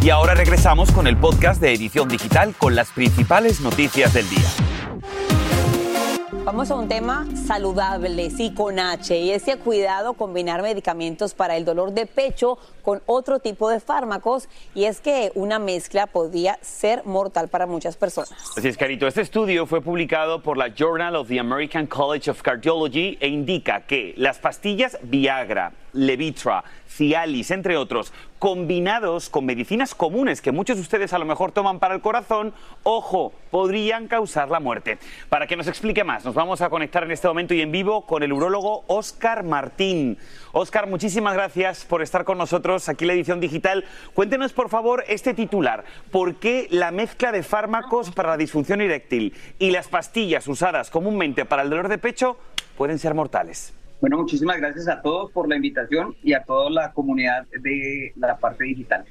Y 0.00 0.10
ahora 0.10 0.34
regresamos 0.34 0.92
con 0.92 1.08
el 1.08 1.16
podcast 1.16 1.60
de 1.60 1.74
Edición 1.74 2.08
Digital 2.08 2.54
con 2.56 2.76
las 2.76 2.92
principales 2.92 3.60
noticias 3.60 4.14
del 4.14 4.30
día. 4.30 4.48
Vamos 6.44 6.70
a 6.70 6.76
un 6.76 6.88
tema 6.88 7.26
saludable, 7.46 8.30
sí, 8.30 8.54
con 8.54 8.78
H, 8.78 9.18
y 9.18 9.32
es 9.32 9.42
que 9.42 9.58
cuidado 9.58 10.14
combinar 10.14 10.62
medicamentos 10.62 11.34
para 11.34 11.56
el 11.56 11.64
dolor 11.64 11.92
de 11.92 12.06
pecho 12.06 12.58
con 12.80 13.02
otro 13.04 13.40
tipo 13.40 13.68
de 13.68 13.80
fármacos, 13.80 14.48
y 14.74 14.84
es 14.84 15.00
que 15.00 15.30
una 15.34 15.58
mezcla 15.58 16.06
podría 16.06 16.58
ser 16.62 17.04
mortal 17.04 17.48
para 17.48 17.66
muchas 17.66 17.98
personas. 17.98 18.32
Así 18.56 18.66
es, 18.66 18.78
Carito. 18.78 19.06
Este 19.06 19.20
estudio 19.20 19.66
fue 19.66 19.82
publicado 19.82 20.42
por 20.42 20.56
la 20.56 20.72
Journal 20.74 21.16
of 21.16 21.28
the 21.28 21.38
American 21.38 21.86
College 21.86 22.30
of 22.30 22.40
Cardiology 22.40 23.18
e 23.20 23.28
indica 23.28 23.82
que 23.82 24.14
las 24.16 24.38
pastillas 24.38 24.96
Viagra, 25.02 25.74
Levitra, 25.98 26.64
Cialis, 26.88 27.50
entre 27.50 27.76
otros, 27.76 28.12
combinados 28.38 29.28
con 29.28 29.44
medicinas 29.44 29.94
comunes 29.94 30.40
que 30.40 30.52
muchos 30.52 30.76
de 30.76 30.82
ustedes 30.82 31.12
a 31.12 31.18
lo 31.18 31.24
mejor 31.24 31.52
toman 31.52 31.80
para 31.80 31.94
el 31.94 32.00
corazón, 32.00 32.54
ojo, 32.84 33.32
podrían 33.50 34.06
causar 34.06 34.48
la 34.48 34.60
muerte. 34.60 34.98
Para 35.28 35.46
que 35.46 35.56
nos 35.56 35.66
explique 35.66 36.04
más, 36.04 36.24
nos 36.24 36.34
vamos 36.34 36.60
a 36.60 36.70
conectar 36.70 37.02
en 37.02 37.10
este 37.10 37.28
momento 37.28 37.54
y 37.54 37.60
en 37.60 37.72
vivo 37.72 38.06
con 38.06 38.22
el 38.22 38.32
urólogo 38.32 38.84
Oscar 38.86 39.42
Martín. 39.42 40.18
Oscar, 40.52 40.86
muchísimas 40.86 41.34
gracias 41.34 41.84
por 41.84 42.00
estar 42.00 42.24
con 42.24 42.38
nosotros 42.38 42.88
aquí 42.88 43.04
en 43.04 43.08
la 43.08 43.14
edición 43.14 43.40
digital. 43.40 43.84
Cuéntenos, 44.14 44.52
por 44.52 44.68
favor, 44.68 45.04
este 45.08 45.34
titular. 45.34 45.84
¿Por 46.10 46.36
qué 46.36 46.68
la 46.70 46.90
mezcla 46.90 47.32
de 47.32 47.42
fármacos 47.42 48.10
para 48.12 48.30
la 48.30 48.36
disfunción 48.36 48.80
eréctil 48.80 49.34
y 49.58 49.72
las 49.72 49.88
pastillas 49.88 50.46
usadas 50.46 50.90
comúnmente 50.90 51.44
para 51.44 51.62
el 51.62 51.70
dolor 51.70 51.88
de 51.88 51.98
pecho 51.98 52.36
pueden 52.76 52.98
ser 52.98 53.14
mortales? 53.14 53.77
Bueno, 54.00 54.18
muchísimas 54.18 54.58
gracias 54.58 54.86
a 54.86 55.02
todos 55.02 55.32
por 55.32 55.48
la 55.48 55.56
invitación 55.56 56.14
y 56.22 56.32
a 56.32 56.44
toda 56.44 56.70
la 56.70 56.92
comunidad 56.92 57.46
de 57.48 58.12
la 58.16 58.38
parte 58.38 58.64
digital. 58.64 59.04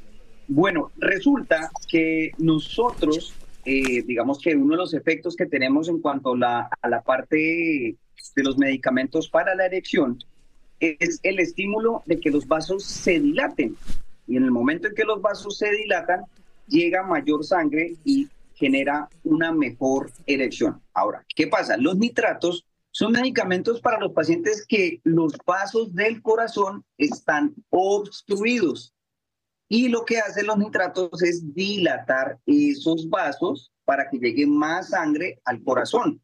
Bueno, 0.47 0.91
resulta 0.97 1.69
que 1.89 2.31
nosotros, 2.37 3.33
eh, 3.65 4.01
digamos 4.03 4.39
que 4.39 4.55
uno 4.55 4.75
de 4.75 4.77
los 4.77 4.93
efectos 4.93 5.35
que 5.35 5.45
tenemos 5.45 5.89
en 5.89 5.99
cuanto 5.99 6.33
a 6.33 6.37
la, 6.37 6.69
a 6.81 6.87
la 6.87 7.01
parte 7.01 7.97
de 8.35 8.43
los 8.43 8.57
medicamentos 8.57 9.29
para 9.29 9.55
la 9.55 9.65
erección 9.65 10.19
es 10.79 11.19
el 11.23 11.39
estímulo 11.39 12.03
de 12.05 12.19
que 12.21 12.31
los 12.31 12.47
vasos 12.47 12.85
se 12.85 13.19
dilaten. 13.19 13.75
Y 14.25 14.37
en 14.37 14.43
el 14.43 14.51
momento 14.51 14.87
en 14.87 14.95
que 14.95 15.03
los 15.03 15.21
vasos 15.21 15.57
se 15.57 15.69
dilatan, 15.69 16.21
llega 16.67 17.03
mayor 17.03 17.43
sangre 17.43 17.95
y 18.05 18.29
genera 18.55 19.09
una 19.23 19.51
mejor 19.51 20.11
erección. 20.25 20.81
Ahora, 20.93 21.25
¿qué 21.35 21.47
pasa? 21.47 21.75
Los 21.77 21.97
nitratos 21.97 22.65
son 22.91 23.11
medicamentos 23.11 23.81
para 23.81 23.99
los 23.99 24.13
pacientes 24.13 24.65
que 24.67 25.01
los 25.03 25.37
vasos 25.45 25.93
del 25.93 26.21
corazón 26.21 26.83
están 26.97 27.53
obstruidos. 27.69 28.93
Y 29.69 29.89
lo 29.89 30.05
que 30.05 30.19
hacen 30.19 30.47
los 30.47 30.57
nitratos 30.57 31.21
es 31.21 31.53
dilatar 31.53 32.39
esos 32.45 33.09
vasos 33.09 33.71
para 33.85 34.09
que 34.09 34.17
llegue 34.17 34.47
más 34.47 34.89
sangre 34.89 35.41
al 35.45 35.61
corazón. 35.63 36.21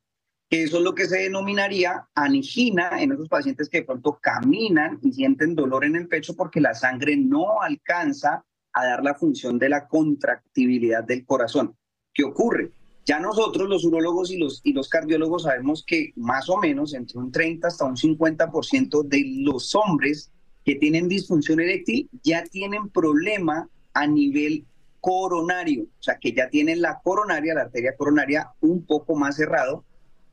Eso 0.50 0.77
es 0.77 0.84
lo 0.84 0.93
que 0.93 1.08
se 1.08 1.17
denominaría 1.17 2.08
angina 2.13 3.01
en 3.01 3.12
esos 3.12 3.27
pacientes 3.27 3.70
que 3.70 3.79
de 3.79 3.86
pronto 3.86 4.20
caminan 4.22 5.00
y 5.01 5.12
sienten 5.12 5.55
dolor 5.55 5.84
en 5.84 5.96
el 5.96 6.08
pecho 6.08 6.36
porque 6.36 6.62
la 6.62 6.75
sangre 6.75 7.17
no 7.17 7.62
alcanza 7.62 8.46
a 8.72 8.86
dar 8.86 9.03
la 9.03 9.15
función 9.15 9.58
de 9.58 9.70
la 9.70 9.88
contractibilidad 9.88 11.03
del 11.03 11.25
corazón. 11.25 11.75
¿Qué 12.13 12.24
ocurre? 12.24 12.72
Ya 13.05 13.19
nosotros, 13.19 13.67
los 13.67 13.83
urólogos 13.83 14.31
y 14.31 14.38
los, 14.38 14.62
y 14.63 14.72
los 14.74 14.88
cardiólogos, 14.88 15.43
sabemos 15.43 15.83
que 15.86 16.13
más 16.15 16.50
o 16.50 16.57
menos 16.57 16.93
entre 16.93 17.19
un 17.19 17.31
30 17.31 17.67
hasta 17.67 17.86
un 17.86 17.98
50% 17.98 19.03
de 19.03 19.24
los 19.43 19.75
hombres 19.75 20.31
que 20.63 20.75
tienen 20.75 21.10
disfunción 21.10 21.60
eréctil 21.60 22.10
ya 22.24 22.43
tienen 22.45 22.89
problema 22.89 23.67
a 23.93 24.07
nivel 24.07 24.65
coronario, 25.01 25.83
o 25.83 26.03
sea, 26.03 26.17
que 26.17 26.31
ya 26.31 26.50
tienen 26.50 26.81
la 26.81 27.01
coronaria, 27.03 27.53
la 27.53 27.63
arteria 27.63 27.93
coronaria, 27.98 28.51
un 28.62 28.86
poco 28.86 29.15
más 29.15 29.36
cerrado 29.36 29.83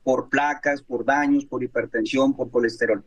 por 0.04 0.28
placas, 0.28 0.80
por 0.80 1.04
daños, 1.04 1.44
por 1.44 1.64
hipertensión, 1.64 2.34
por 2.36 2.52
colesterol. 2.52 3.04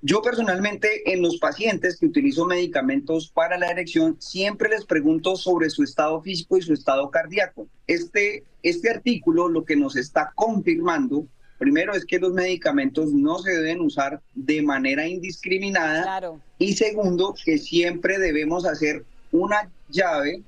Yo 0.00 0.22
personalmente 0.22 1.12
en 1.12 1.22
los 1.22 1.38
pacientes 1.38 1.98
que 1.98 2.06
utilizo 2.06 2.44
medicamentos 2.46 3.30
para 3.30 3.58
la 3.58 3.68
erección 3.70 4.16
siempre 4.20 4.68
les 4.68 4.84
pregunto 4.84 5.34
sobre 5.34 5.70
su 5.70 5.82
estado 5.82 6.22
físico 6.22 6.56
y 6.56 6.62
su 6.62 6.72
estado 6.72 7.10
cardíaco. 7.10 7.66
Este, 7.88 8.44
este 8.62 8.90
artículo 8.90 9.48
lo 9.48 9.64
que 9.64 9.74
nos 9.74 9.96
está 9.96 10.30
confirmando, 10.36 11.26
primero 11.58 11.94
es 11.94 12.04
que 12.04 12.20
los 12.20 12.32
medicamentos 12.32 13.12
no 13.12 13.40
se 13.40 13.50
deben 13.50 13.80
usar 13.80 14.20
de 14.36 14.62
manera 14.62 15.08
indiscriminada 15.08 16.02
Claro. 16.04 16.40
y 16.58 16.74
segundo 16.74 17.34
que 17.44 17.58
siempre 17.58 18.18
debemos 18.20 18.66
hacer 18.66 19.04
una 19.32 19.68
llave 19.88 20.42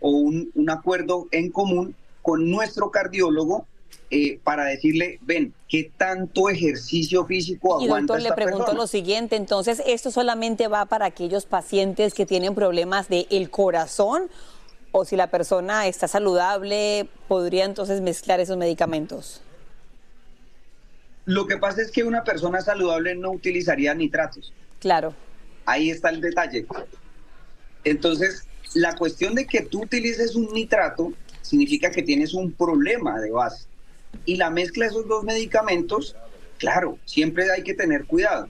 o 0.00 0.10
un, 0.10 0.50
un 0.54 0.68
acuerdo 0.68 1.28
en 1.30 1.50
común 1.50 1.94
con 2.20 2.50
nuestro 2.50 2.90
cardiólogo 2.90 3.66
eh, 4.14 4.38
para 4.44 4.66
decirle, 4.66 5.18
ven, 5.22 5.54
¿qué 5.70 5.90
tanto 5.96 6.50
ejercicio 6.50 7.24
físico 7.24 7.78
Y 7.80 7.86
aguanta 7.86 8.12
doctor, 8.12 8.30
le 8.30 8.34
pregunto 8.34 8.58
persona? 8.66 8.78
lo 8.78 8.86
siguiente, 8.86 9.36
entonces, 9.36 9.82
¿esto 9.86 10.10
solamente 10.10 10.68
va 10.68 10.84
para 10.84 11.06
aquellos 11.06 11.46
pacientes 11.46 12.12
que 12.12 12.26
tienen 12.26 12.54
problemas 12.54 13.08
del 13.08 13.26
el 13.30 13.48
corazón? 13.48 14.28
O 14.90 15.06
si 15.06 15.16
la 15.16 15.28
persona 15.28 15.86
está 15.86 16.08
saludable, 16.08 17.08
¿podría 17.26 17.64
entonces 17.64 18.02
mezclar 18.02 18.38
esos 18.38 18.58
medicamentos? 18.58 19.40
Lo 21.24 21.46
que 21.46 21.56
pasa 21.56 21.80
es 21.80 21.90
que 21.90 22.04
una 22.04 22.22
persona 22.22 22.60
saludable 22.60 23.14
no 23.14 23.30
utilizaría 23.30 23.94
nitratos. 23.94 24.52
Claro. 24.78 25.14
Ahí 25.64 25.88
está 25.88 26.10
el 26.10 26.20
detalle. 26.20 26.66
Entonces, 27.82 28.46
la 28.74 28.94
cuestión 28.94 29.34
de 29.34 29.46
que 29.46 29.62
tú 29.62 29.84
utilices 29.84 30.34
un 30.34 30.52
nitrato 30.52 31.14
significa 31.40 31.90
que 31.90 32.02
tienes 32.02 32.34
un 32.34 32.52
problema 32.52 33.18
de 33.18 33.30
base. 33.30 33.71
Y 34.24 34.36
la 34.36 34.50
mezcla 34.50 34.84
de 34.84 34.90
esos 34.90 35.08
dos 35.08 35.24
medicamentos, 35.24 36.16
claro, 36.58 36.98
siempre 37.04 37.50
hay 37.50 37.62
que 37.62 37.74
tener 37.74 38.04
cuidado. 38.04 38.48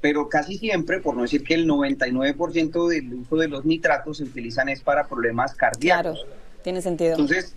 Pero 0.00 0.28
casi 0.28 0.56
siempre, 0.56 1.00
por 1.00 1.14
no 1.14 1.22
decir 1.22 1.44
que 1.44 1.54
el 1.54 1.68
99% 1.68 2.88
del 2.88 3.14
uso 3.14 3.36
de 3.36 3.48
los 3.48 3.64
nitratos 3.64 4.18
se 4.18 4.24
utilizan 4.24 4.68
es 4.68 4.80
para 4.80 5.06
problemas 5.06 5.54
cardíacos. 5.54 6.24
Claro, 6.24 6.34
tiene 6.62 6.80
sentido. 6.80 7.12
Entonces, 7.12 7.54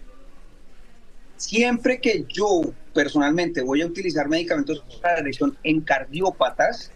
siempre 1.37 1.99
que 1.99 2.25
yo 2.27 2.61
personalmente 2.93 3.61
voy 3.61 3.81
a 3.81 3.87
utilizar 3.87 4.27
medicamentos 4.27 4.83
para 5.01 5.15
la 5.15 5.19
erección 5.21 5.57
en 5.63 5.81
cardiópatas, 5.81 6.91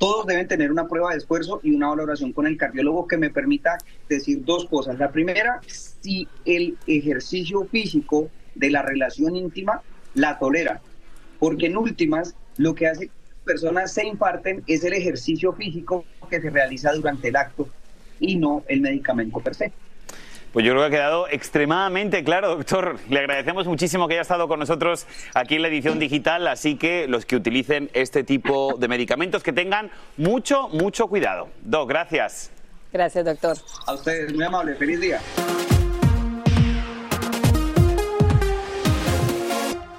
todos 0.00 0.26
deben 0.26 0.48
tener 0.48 0.72
una 0.72 0.88
prueba 0.88 1.10
de 1.10 1.18
esfuerzo 1.18 1.60
y 1.62 1.74
una 1.74 1.88
valoración 1.88 2.32
con 2.32 2.46
el 2.46 2.56
cardiólogo 2.56 3.06
que 3.06 3.18
me 3.18 3.28
permita 3.28 3.76
decir 4.08 4.42
dos 4.44 4.64
cosas. 4.64 4.98
La 4.98 5.12
primera, 5.12 5.60
si 5.66 6.26
el 6.46 6.78
ejercicio 6.86 7.66
físico 7.66 8.30
de 8.54 8.70
la 8.70 8.82
relación 8.82 9.36
íntima 9.36 9.82
la 10.14 10.38
tolera, 10.38 10.80
porque 11.38 11.66
en 11.66 11.76
últimas 11.76 12.34
lo 12.56 12.74
que 12.74 12.86
hace 12.86 13.06
que 13.06 13.12
personas 13.44 13.92
se 13.92 14.06
infarten 14.06 14.62
es 14.66 14.84
el 14.84 14.92
ejercicio 14.92 15.52
físico 15.52 16.04
que 16.28 16.40
se 16.40 16.50
realiza 16.50 16.92
durante 16.92 17.28
el 17.28 17.36
acto 17.36 17.68
y 18.20 18.36
no 18.36 18.62
el 18.68 18.80
medicamento 18.80 19.40
per 19.40 19.54
se. 19.54 19.72
Pues 20.52 20.66
yo 20.66 20.72
creo 20.72 20.82
que 20.82 20.96
ha 20.96 20.98
quedado 20.98 21.28
extremadamente 21.28 22.24
claro, 22.24 22.56
doctor. 22.56 22.98
Le 23.08 23.20
agradecemos 23.20 23.66
muchísimo 23.66 24.08
que 24.08 24.14
haya 24.14 24.22
estado 24.22 24.48
con 24.48 24.58
nosotros 24.58 25.06
aquí 25.32 25.54
en 25.56 25.62
la 25.62 25.68
edición 25.68 26.00
digital, 26.00 26.46
así 26.48 26.76
que 26.76 27.06
los 27.06 27.24
que 27.24 27.36
utilicen 27.36 27.88
este 27.92 28.24
tipo 28.24 28.74
de 28.76 28.88
medicamentos 28.88 29.44
que 29.44 29.52
tengan 29.52 29.90
mucho, 30.16 30.68
mucho 30.68 31.06
cuidado. 31.06 31.48
Doc, 31.62 31.88
gracias. 31.88 32.50
Gracias, 32.92 33.24
doctor. 33.24 33.56
A 33.86 33.94
ustedes, 33.94 34.34
muy 34.34 34.44
amable. 34.44 34.74
Feliz 34.74 35.00
día. 35.00 35.20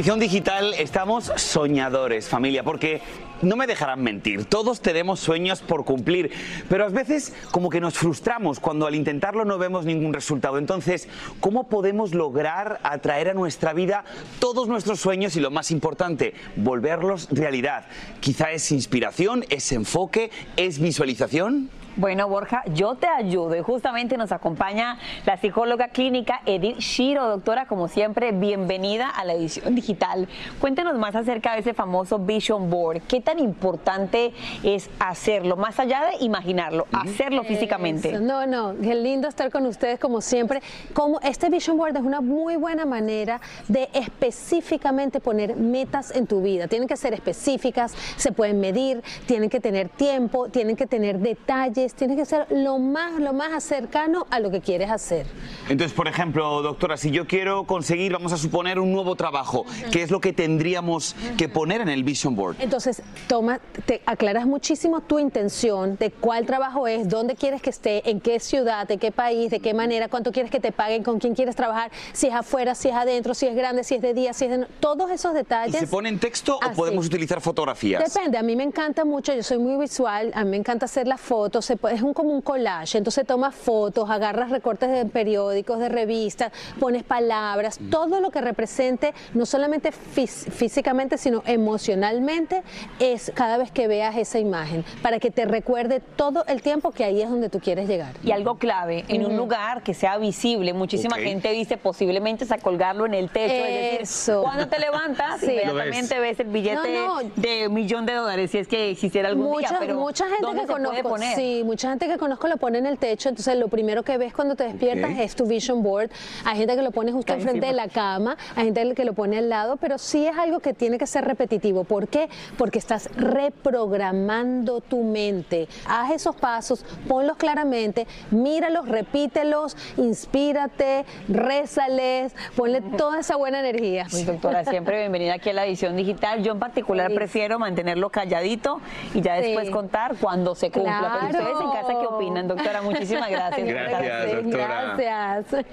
Edición 0.02 0.20
digital, 0.20 0.74
estamos 0.80 1.32
soñadores, 1.36 2.28
familia, 2.28 2.64
porque 2.64 3.02
no 3.44 3.56
me 3.56 3.68
dejarán 3.68 4.02
mentir, 4.02 4.46
todos 4.46 4.82
tenemos 4.82 5.20
sueños 5.20 5.62
por 5.62 5.86
cumplir, 5.86 6.32
pero 6.68 6.86
a 6.86 6.90
veces 6.90 7.36
como 7.52 7.70
que 7.70 7.80
nos 7.80 8.00
frustramos 8.00 8.60
cuando 8.60 8.88
al 8.88 8.96
intentarlo 8.96 9.46
no 9.46 9.60
vemos 9.60 9.86
ningún 9.86 10.12
resultado. 10.12 10.58
Entonces, 10.58 11.08
¿cómo 11.40 11.70
podemos 11.70 12.16
lograr 12.16 12.80
atraer 12.82 13.30
a 13.30 13.36
nuestra 13.36 13.74
vida 13.74 14.04
todos 14.40 14.68
nuestros 14.68 15.00
sueños 15.00 15.36
y 15.36 15.40
lo 15.40 15.52
más 15.52 15.70
importante, 15.70 16.34
volverlos 16.56 17.28
realidad? 17.30 17.86
Quizá 18.22 18.50
es 18.54 18.72
inspiración, 18.72 19.46
es 19.50 19.72
enfoque, 19.72 20.32
es 20.58 20.80
visualización. 20.80 21.70
Bueno, 21.98 22.30
Borja, 22.30 22.64
yo 22.74 22.96
te 22.96 23.08
ayudo 23.08 23.54
y 23.54 23.62
justamente 23.62 24.16
nos 24.16 24.32
acompaña 24.32 24.98
la 25.26 25.36
psicóloga 25.36 25.90
clínica 25.90 26.42
Edith 26.46 26.78
Shiro. 26.78 27.28
Doctora, 27.28 27.66
como 27.66 27.90
siempre, 27.90 28.32
bienvenida 28.32 29.10
a 29.10 29.26
la 29.26 29.34
edición 29.34 29.76
digital. 29.76 30.30
Cuéntenos 30.62 30.98
más 30.98 31.16
acerca 31.18 31.52
de 31.52 31.60
ese 31.60 31.74
famoso 31.74 32.18
Vision 32.18 32.70
Board. 32.70 33.02
¿Qué 33.02 33.20
tan 33.20 33.40
importante 33.40 34.32
es 34.64 34.90
hacerlo, 35.00 35.58
más 35.58 35.82
allá 35.82 36.06
de 36.06 36.24
imaginarlo, 36.24 36.88
hacerlo 36.94 37.44
físicamente? 37.44 38.12
Eso, 38.12 38.22
No, 38.22 38.48
no, 38.48 38.74
qué 38.82 38.96
lindo 38.96 39.28
estar 39.28 39.52
con 39.52 39.66
ustedes 39.66 40.00
como 40.00 40.22
siempre. 40.22 40.62
Como 40.94 41.20
este 41.20 41.50
Vision 41.50 41.78
Board 41.78 41.98
es 41.98 42.04
una 42.04 42.22
muy 42.22 42.56
buena 42.56 42.86
manera 42.86 43.42
de 43.68 43.90
específicamente 43.94 45.20
poner 45.20 45.58
metas 45.58 46.16
en 46.16 46.26
tu 46.26 46.42
vida. 46.42 46.70
Tienen 46.70 46.88
que 46.88 46.96
ser 46.96 47.14
específicas, 47.14 47.94
se 48.16 48.32
pueden 48.32 48.62
medir, 48.62 49.04
tienen 49.26 49.50
que 49.50 49.60
tener 49.60 49.90
tiempo, 49.90 50.48
tienen 50.48 50.78
que 50.78 50.88
tener 50.88 51.20
detalles, 51.20 51.81
tienen 51.90 52.18
que 52.18 52.26
ser 52.26 52.46
lo 52.52 52.80
más, 52.80 53.20
lo 53.20 53.34
más 53.34 53.64
cercano 53.64 54.26
a 54.30 54.40
lo 54.40 54.52
que 54.52 54.62
quieres 54.62 54.90
hacer. 54.92 55.26
Entonces, 55.70 55.96
por 55.96 56.08
ejemplo, 56.08 56.62
doctora, 56.62 56.98
si 56.98 57.12
yo 57.12 57.28
quiero 57.28 57.66
conseguir, 57.66 58.14
vamos 58.14 58.34
a 58.34 58.38
suponer, 58.38 58.80
un 58.80 58.92
nuevo 58.92 59.16
trabajo, 59.16 59.66
¿qué 59.92 60.04
es 60.04 60.12
lo 60.12 60.20
que 60.20 60.34
tendríamos 60.34 61.16
que 61.38 61.50
poner 61.50 61.82
en 61.82 61.90
el 61.90 62.04
Vision 62.04 62.36
Board? 62.36 62.58
Entonces, 62.60 63.02
toma, 63.28 63.60
te 63.86 64.02
aclaras 64.06 64.46
muchísimo 64.46 65.02
tu 65.02 65.20
intención 65.20 65.98
de 65.98 66.12
cuál 66.12 66.46
trabajo 66.46 66.88
es, 66.88 67.08
dónde 67.10 67.36
quieres 67.36 67.62
que 67.62 67.70
esté, 67.70 68.10
en 68.10 68.20
qué 68.22 68.40
ciudad, 68.40 68.88
de 68.88 68.98
qué 68.98 69.12
país, 69.12 69.50
de 69.50 69.60
qué 69.60 69.74
manera, 69.74 70.08
cuánto 70.10 70.32
quieres 70.32 70.52
que 70.52 70.60
te 70.60 70.72
paguen, 70.72 71.04
con 71.04 71.20
quién 71.20 71.36
quieres 71.36 71.56
trabajar, 71.56 71.92
si 72.14 72.28
es 72.28 72.34
afuera, 72.34 72.76
si 72.76 72.90
es 72.90 72.96
adentro, 72.96 73.34
si 73.34 73.48
es 73.48 73.56
grande, 73.56 73.84
si 73.84 73.96
es 73.96 74.02
de 74.02 74.14
día, 74.14 74.34
si 74.34 74.46
es 74.46 74.52
de 74.52 74.58
no- 74.60 74.68
todos 74.80 75.10
esos 75.12 75.32
¿Y 75.32 75.36
detalles. 75.36 75.80
se 75.80 75.88
pone 75.88 76.10
en 76.10 76.20
texto 76.20 76.58
o 76.58 76.72
podemos 76.74 77.06
utilizar 77.06 77.42
fotografías? 77.42 78.04
Depende, 78.14 78.38
a 78.38 78.44
mí 78.44 78.56
me 78.56 78.64
encanta 78.64 79.06
mucho, 79.06 79.34
yo 79.34 79.44
soy 79.44 79.58
muy 79.58 79.78
visual, 79.80 80.32
a 80.36 80.44
mí 80.44 80.52
me 80.52 80.58
encanta 80.58 80.86
hacer 80.86 81.08
las 81.08 81.22
fotos, 81.22 81.66
se 81.72 81.78
puede- 81.78 81.96
es 81.96 82.02
un, 82.02 82.14
como 82.14 82.32
un 82.34 82.42
collage, 82.42 82.98
entonces 82.98 83.26
tomas 83.26 83.56
fotos, 83.56 84.10
agarras 84.10 84.50
recortes 84.50 84.92
de 84.92 85.06
periódicos, 85.06 85.80
de 85.80 85.88
revistas, 85.88 86.52
pones 86.82 87.04
palabras, 87.04 87.80
todo 87.90 88.20
lo 88.20 88.30
que 88.30 88.42
represente, 88.42 89.14
no 89.34 89.46
solamente 89.46 89.92
fís- 89.92 90.52
físicamente, 90.52 91.18
sino 91.18 91.44
emocionalmente, 91.46 92.62
es 93.00 93.32
cada 93.34 93.58
vez 93.58 93.72
que 93.72 93.88
veas 93.88 94.18
esa 94.18 94.38
imagen, 94.38 94.84
para 95.02 95.20
que 95.20 95.32
te 95.32 95.46
recuerde 95.46 96.02
todo 96.18 96.44
el 96.48 96.62
tiempo 96.62 96.92
que 96.92 97.06
ahí 97.06 97.22
es 97.22 97.30
donde 97.30 97.48
tú 97.50 97.62
quieres 97.62 97.88
llegar. 97.88 98.16
Y 98.22 98.32
algo 98.32 98.56
clave, 98.58 99.06
en 99.08 99.26
un 99.26 99.38
lugar 99.38 99.82
que 99.82 99.94
sea 99.94 100.18
visible. 100.18 100.74
Muchísima 100.74 101.16
gente 101.18 101.52
dice 101.52 101.78
posiblemente 101.78 102.46
a 102.54 102.58
colgarlo 102.58 103.06
en 103.06 103.14
el 103.14 103.30
techo. 103.30 103.54
Es 103.54 103.82
decir, 103.84 104.02
Eso. 104.02 104.42
cuando 104.44 104.68
te 104.68 104.78
levantas, 104.78 105.40
Sí. 105.40 105.46
inmediatamente 105.52 106.20
ves. 106.20 106.40
el 106.42 106.48
billete 106.48 106.94
No, 107.06 107.22
no. 107.22 107.30
de 107.36 107.70
millón 107.70 108.06
de 108.06 108.14
dólares, 108.16 108.52
si 108.52 108.58
es 108.58 108.68
que 108.68 108.90
existiera 108.92 109.30
algún 109.30 109.46
mucha, 109.46 109.70
día. 109.70 109.78
Pero 109.80 109.96
mucha 110.00 110.26
gente 110.26 110.42
¿dónde 110.42 110.62
que 110.62 110.68
se 110.68 110.74
puede 110.74 110.86
conozco, 110.86 111.10
poner? 111.10 111.36
sí, 111.36 111.61
mucha 111.64 111.90
gente 111.90 112.08
que 112.08 112.18
conozco 112.18 112.48
lo 112.48 112.58
pone 112.58 112.78
en 112.80 112.86
el 112.86 112.98
techo, 112.98 113.30
entonces 113.30 113.58
lo 113.58 113.68
primero 113.68 114.04
que 114.04 114.18
ves 114.18 114.34
cuando 114.34 114.56
te 114.56 114.64
despiertas 114.66 115.12
es 115.20 115.36
tu 115.36 115.46
vision 115.46 115.84
board. 115.84 116.10
Hay 116.46 116.58
gente 116.58 116.76
que 116.76 116.82
lo 116.82 116.92
pone 116.92 117.12
justo 117.12 117.34
enfrente 117.34 117.66
de 117.68 117.74
la 117.74 117.88
cama, 117.88 118.38
hay 118.56 118.66
gente 118.66 118.94
que 118.96 119.06
lo 119.06 119.14
pone 119.14 119.38
al 119.38 119.50
lado, 119.50 119.78
pero 119.78 119.98
sí 119.98 120.26
es 120.26 120.38
algo 120.38 120.60
que 120.60 120.74
tiene 120.74 120.98
que 120.98 121.08
ser 121.08 121.26
repetitivo. 121.26 121.84
¿Por 121.84 122.08
qué? 122.08 122.30
Porque 122.58 122.80
estás 122.80 123.10
reprogramando 123.16 124.82
tu 124.82 125.04
mente. 125.04 125.68
Haz 125.88 126.12
esos 126.12 126.36
pasos, 126.36 126.86
ponlos 127.08 127.38
claramente, 127.38 128.08
míralos, 128.32 128.88
repítelos, 128.88 129.76
inspírate, 129.98 131.06
rézales, 131.28 132.34
ponle 132.56 132.82
toda 132.82 133.20
esa 133.20 133.36
buena 133.36 133.60
energía. 133.60 134.08
Doctora, 134.26 134.64
siempre 134.66 135.00
bienvenida 135.00 135.34
aquí 135.36 135.50
a 135.50 135.54
la 135.54 135.66
edición 135.66 135.96
digital. 135.96 136.44
Yo 136.44 136.52
en 136.54 136.60
particular 136.60 137.12
prefiero 137.14 137.60
mantenerlo 137.60 138.10
calladito 138.10 138.80
y 139.14 139.22
ya 139.22 139.38
Sí. 139.42 139.48
después 139.48 139.70
contar 139.70 140.16
cuando 140.20 140.56
se 140.56 140.72
cumpla. 140.72 141.28
Claro. 141.30 141.51
Ustedes 141.52 141.62
en 141.62 141.72
casa, 141.82 142.00
¿qué 142.00 142.08
opinan, 142.08 142.48
doctora? 142.48 142.82
Muchísimas 142.82 143.30
gracias. 143.30 143.68
Gracias, 143.68 144.44
doctora. 144.44 144.96
Gracias. 144.98 145.66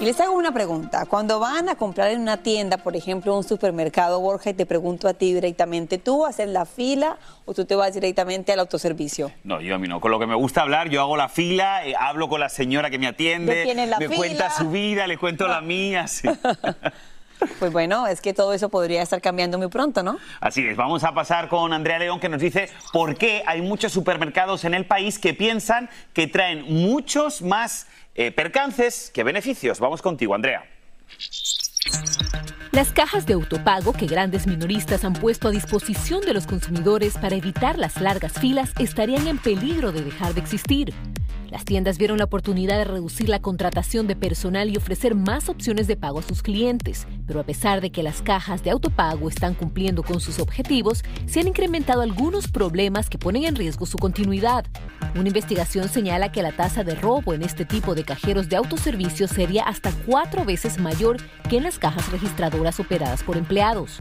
Y 0.00 0.06
les 0.06 0.20
hago 0.20 0.34
una 0.34 0.52
pregunta. 0.52 1.06
Cuando 1.06 1.38
van 1.40 1.70
a 1.70 1.76
comprar 1.76 2.10
en 2.10 2.20
una 2.20 2.36
tienda, 2.42 2.76
por 2.76 2.94
ejemplo, 2.94 3.34
un 3.34 3.42
supermercado, 3.44 4.20
Borja, 4.20 4.50
y 4.50 4.54
te 4.54 4.66
pregunto 4.66 5.08
a 5.08 5.14
ti 5.14 5.32
directamente, 5.32 5.96
¿tú 5.96 6.26
haces 6.26 6.48
la 6.48 6.66
fila 6.66 7.16
o 7.46 7.54
tú 7.54 7.64
te 7.64 7.74
vas 7.74 7.94
directamente 7.94 8.52
al 8.52 8.60
autoservicio? 8.60 9.32
No, 9.44 9.62
yo 9.62 9.74
a 9.74 9.78
mí 9.78 9.88
no. 9.88 10.00
Con 10.02 10.10
lo 10.10 10.18
que 10.18 10.26
me 10.26 10.34
gusta 10.34 10.60
hablar, 10.60 10.90
yo 10.90 11.00
hago 11.00 11.16
la 11.16 11.30
fila, 11.30 11.86
eh, 11.86 11.94
hablo 11.98 12.28
con 12.28 12.40
la 12.40 12.50
señora 12.50 12.90
que 12.90 12.98
me 12.98 13.06
atiende, 13.06 13.54
¿De 13.54 13.62
quién 13.64 13.78
es 13.78 13.88
la 13.88 13.98
me 13.98 14.08
fila? 14.08 14.16
cuenta 14.18 14.50
su 14.50 14.68
vida, 14.70 15.06
le 15.06 15.16
cuento 15.16 15.48
la 15.48 15.60
mía. 15.62 16.06
sí. 16.06 16.28
Pues 17.58 17.72
bueno, 17.72 18.06
es 18.06 18.20
que 18.20 18.32
todo 18.32 18.52
eso 18.52 18.68
podría 18.68 19.02
estar 19.02 19.20
cambiando 19.20 19.58
muy 19.58 19.68
pronto, 19.68 20.02
¿no? 20.02 20.18
Así 20.40 20.66
es, 20.66 20.76
vamos 20.76 21.04
a 21.04 21.14
pasar 21.14 21.48
con 21.48 21.72
Andrea 21.72 21.98
León 21.98 22.20
que 22.20 22.28
nos 22.28 22.40
dice 22.40 22.68
por 22.92 23.16
qué 23.16 23.42
hay 23.46 23.62
muchos 23.62 23.92
supermercados 23.92 24.64
en 24.64 24.74
el 24.74 24.86
país 24.86 25.18
que 25.18 25.34
piensan 25.34 25.88
que 26.12 26.26
traen 26.26 26.62
muchos 26.62 27.42
más 27.42 27.86
eh, 28.14 28.30
percances 28.30 29.10
que 29.12 29.24
beneficios. 29.24 29.80
Vamos 29.80 30.02
contigo, 30.02 30.34
Andrea. 30.34 30.64
Las 32.72 32.90
cajas 32.90 33.26
de 33.26 33.34
autopago 33.34 33.92
que 33.92 34.06
grandes 34.06 34.46
minoristas 34.46 35.04
han 35.04 35.12
puesto 35.12 35.48
a 35.48 35.50
disposición 35.50 36.22
de 36.22 36.34
los 36.34 36.46
consumidores 36.46 37.16
para 37.16 37.36
evitar 37.36 37.78
las 37.78 38.00
largas 38.00 38.32
filas 38.32 38.72
estarían 38.78 39.28
en 39.28 39.38
peligro 39.38 39.92
de 39.92 40.02
dejar 40.02 40.34
de 40.34 40.40
existir. 40.40 40.92
Las 41.54 41.64
tiendas 41.64 41.98
vieron 41.98 42.18
la 42.18 42.24
oportunidad 42.24 42.78
de 42.78 42.84
reducir 42.84 43.28
la 43.28 43.38
contratación 43.38 44.08
de 44.08 44.16
personal 44.16 44.70
y 44.70 44.76
ofrecer 44.76 45.14
más 45.14 45.48
opciones 45.48 45.86
de 45.86 45.96
pago 45.96 46.18
a 46.18 46.22
sus 46.22 46.42
clientes, 46.42 47.06
pero 47.28 47.38
a 47.38 47.44
pesar 47.44 47.80
de 47.80 47.92
que 47.92 48.02
las 48.02 48.22
cajas 48.22 48.64
de 48.64 48.70
autopago 48.70 49.28
están 49.28 49.54
cumpliendo 49.54 50.02
con 50.02 50.18
sus 50.18 50.40
objetivos, 50.40 51.04
se 51.26 51.38
han 51.38 51.46
incrementado 51.46 52.02
algunos 52.02 52.48
problemas 52.48 53.08
que 53.08 53.18
ponen 53.18 53.44
en 53.44 53.54
riesgo 53.54 53.86
su 53.86 53.98
continuidad. 53.98 54.66
Una 55.14 55.28
investigación 55.28 55.88
señala 55.88 56.32
que 56.32 56.42
la 56.42 56.50
tasa 56.50 56.82
de 56.82 56.96
robo 56.96 57.34
en 57.34 57.42
este 57.42 57.64
tipo 57.64 57.94
de 57.94 58.02
cajeros 58.02 58.48
de 58.48 58.56
autoservicio 58.56 59.28
sería 59.28 59.62
hasta 59.62 59.92
cuatro 60.06 60.44
veces 60.44 60.80
mayor 60.80 61.18
que 61.48 61.58
en 61.58 61.62
las 61.62 61.78
cajas 61.78 62.10
registradoras 62.10 62.80
operadas 62.80 63.22
por 63.22 63.36
empleados. 63.36 64.00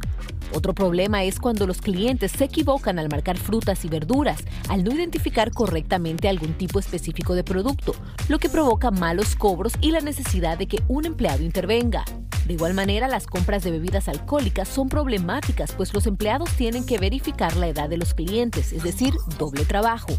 Otro 0.55 0.73
problema 0.73 1.23
es 1.23 1.39
cuando 1.39 1.65
los 1.65 1.81
clientes 1.81 2.31
se 2.31 2.45
equivocan 2.45 2.99
al 2.99 3.09
marcar 3.09 3.37
frutas 3.37 3.83
y 3.85 3.89
verduras, 3.89 4.43
al 4.69 4.83
no 4.83 4.91
identificar 4.91 5.51
correctamente 5.51 6.29
algún 6.29 6.53
tipo 6.53 6.79
específico 6.79 7.33
de 7.33 7.43
producto, 7.43 7.95
lo 8.29 8.37
que 8.37 8.49
provoca 8.49 8.91
malos 8.91 9.35
cobros 9.35 9.73
y 9.81 9.91
la 9.91 10.01
necesidad 10.01 10.57
de 10.59 10.67
que 10.67 10.83
un 10.87 11.05
empleado 11.05 11.41
intervenga. 11.41 12.05
De 12.45 12.53
igual 12.53 12.73
manera, 12.75 13.07
las 13.07 13.25
compras 13.25 13.63
de 13.63 13.71
bebidas 13.71 14.07
alcohólicas 14.07 14.67
son 14.67 14.89
problemáticas, 14.89 15.71
pues 15.71 15.93
los 15.93 16.05
empleados 16.05 16.51
tienen 16.51 16.85
que 16.85 16.99
verificar 16.99 17.55
la 17.55 17.69
edad 17.69 17.89
de 17.89 17.97
los 17.97 18.13
clientes, 18.13 18.73
es 18.73 18.83
decir, 18.83 19.13
doble 19.39 19.65
trabajo. 19.65 20.13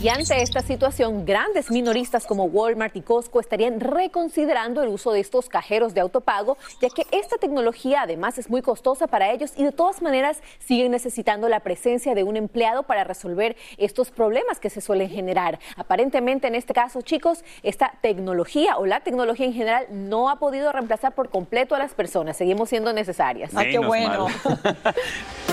Y 0.00 0.08
ante 0.08 0.40
esta 0.42 0.60
situación, 0.60 1.24
grandes 1.24 1.72
minoristas 1.72 2.24
como 2.24 2.44
Walmart 2.44 2.94
y 2.94 3.00
Costco 3.00 3.40
estarían 3.40 3.80
reconsiderando 3.80 4.80
el 4.80 4.90
uso 4.90 5.10
de 5.10 5.18
estos 5.18 5.48
cajeros 5.48 5.92
de 5.92 6.00
autopago, 6.00 6.56
ya 6.80 6.88
que 6.88 7.04
esta 7.10 7.36
tecnología 7.36 8.02
además 8.02 8.38
es 8.38 8.48
muy 8.48 8.62
costosa 8.62 9.08
para 9.08 9.32
ellos 9.32 9.52
y 9.56 9.64
de 9.64 9.72
todas 9.72 10.00
maneras 10.00 10.38
siguen 10.60 10.92
necesitando 10.92 11.48
la 11.48 11.60
presencia 11.60 12.14
de 12.14 12.22
un 12.22 12.36
empleado 12.36 12.84
para 12.84 13.02
resolver 13.02 13.56
estos 13.76 14.12
problemas 14.12 14.60
que 14.60 14.70
se 14.70 14.80
suelen 14.80 15.10
generar. 15.10 15.58
Aparentemente 15.76 16.46
en 16.46 16.54
este 16.54 16.74
caso, 16.74 17.02
chicos, 17.02 17.42
esta 17.64 17.94
tecnología 18.00 18.76
o 18.76 18.86
la 18.86 19.00
tecnología 19.00 19.46
en 19.46 19.52
general 19.52 19.86
no 19.90 20.30
ha 20.30 20.38
podido 20.38 20.70
reemplazar 20.70 21.16
por 21.16 21.28
completo 21.28 21.74
a 21.74 21.78
las 21.80 21.94
personas. 21.94 22.36
Seguimos 22.36 22.68
siendo 22.68 22.92
necesarias. 22.92 23.50
Ah, 23.56 23.64
qué 23.64 23.80
bueno. 23.80 24.28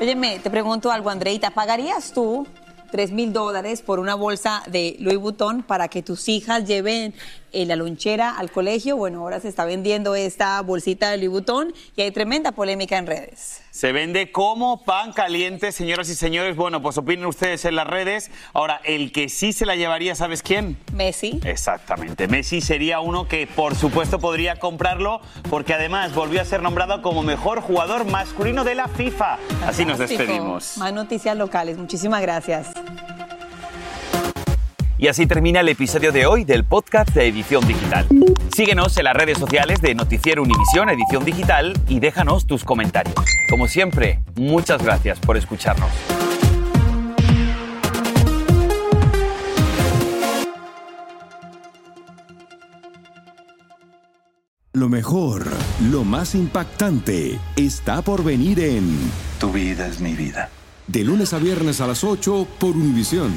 Óyeme, 0.00 0.38
te 0.38 0.48
pregunto 0.48 0.90
algo, 0.90 1.10
Andreita. 1.10 1.50
¿Pagarías 1.50 2.12
tú 2.14 2.46
3 2.90 3.12
mil 3.12 3.34
dólares 3.34 3.82
por 3.82 4.00
una 4.00 4.14
bolsa 4.14 4.62
de 4.66 4.96
Louis 4.98 5.18
Vuitton 5.18 5.62
para 5.62 5.88
que 5.88 6.02
tus 6.02 6.26
hijas 6.30 6.64
lleven 6.66 7.12
en 7.52 7.68
la 7.68 7.76
lonchera 7.76 8.36
al 8.36 8.50
colegio. 8.50 8.96
Bueno, 8.96 9.20
ahora 9.20 9.40
se 9.40 9.48
está 9.48 9.64
vendiendo 9.64 10.14
esta 10.14 10.60
bolsita 10.62 11.10
de 11.10 11.18
Louis 11.18 11.30
Vuitton 11.30 11.74
y 11.96 12.02
hay 12.02 12.10
tremenda 12.10 12.52
polémica 12.52 12.98
en 12.98 13.06
redes. 13.06 13.62
Se 13.70 13.92
vende 13.92 14.32
como 14.32 14.84
pan 14.84 15.12
caliente, 15.12 15.72
señoras 15.72 16.08
y 16.08 16.14
señores. 16.14 16.56
Bueno, 16.56 16.82
pues 16.82 16.98
opinen 16.98 17.26
ustedes 17.26 17.64
en 17.64 17.76
las 17.76 17.86
redes. 17.86 18.30
Ahora, 18.52 18.80
el 18.84 19.12
que 19.12 19.28
sí 19.28 19.52
se 19.52 19.64
la 19.64 19.76
llevaría, 19.76 20.14
¿sabes 20.14 20.42
quién? 20.42 20.76
Messi. 20.92 21.40
Exactamente. 21.44 22.26
Messi 22.26 22.60
sería 22.60 23.00
uno 23.00 23.28
que, 23.28 23.46
por 23.46 23.76
supuesto, 23.76 24.18
podría 24.18 24.56
comprarlo 24.56 25.20
porque 25.48 25.74
además 25.74 26.14
volvió 26.14 26.40
a 26.40 26.44
ser 26.44 26.62
nombrado 26.62 27.00
como 27.02 27.22
mejor 27.22 27.60
jugador 27.60 28.04
masculino 28.06 28.64
de 28.64 28.74
la 28.74 28.88
FIFA. 28.88 29.38
Así 29.66 29.84
nos 29.84 29.98
despedimos. 29.98 30.76
Más 30.76 30.92
noticias 30.92 31.36
locales. 31.36 31.78
Muchísimas 31.78 32.22
gracias. 32.22 32.68
Y 35.00 35.08
así 35.08 35.26
termina 35.26 35.60
el 35.60 35.68
episodio 35.70 36.12
de 36.12 36.26
hoy 36.26 36.44
del 36.44 36.62
podcast 36.62 37.08
de 37.14 37.26
Edición 37.26 37.66
Digital. 37.66 38.06
Síguenos 38.54 38.94
en 38.98 39.04
las 39.04 39.16
redes 39.16 39.38
sociales 39.38 39.80
de 39.80 39.94
Noticiero 39.94 40.42
Univisión 40.42 40.90
Edición 40.90 41.24
Digital 41.24 41.72
y 41.88 42.00
déjanos 42.00 42.46
tus 42.46 42.64
comentarios. 42.64 43.14
Como 43.48 43.66
siempre, 43.66 44.22
muchas 44.36 44.82
gracias 44.84 45.18
por 45.18 45.38
escucharnos. 45.38 45.88
Lo 54.74 54.90
mejor, 54.90 55.46
lo 55.90 56.04
más 56.04 56.34
impactante, 56.34 57.38
está 57.56 58.02
por 58.02 58.22
venir 58.22 58.60
en 58.60 58.98
Tu 59.38 59.50
vida 59.50 59.86
es 59.86 59.98
mi 60.02 60.12
vida. 60.12 60.50
De 60.88 61.04
lunes 61.04 61.32
a 61.32 61.38
viernes 61.38 61.80
a 61.80 61.86
las 61.86 62.04
8 62.04 62.46
por 62.58 62.76
Univisión. 62.76 63.32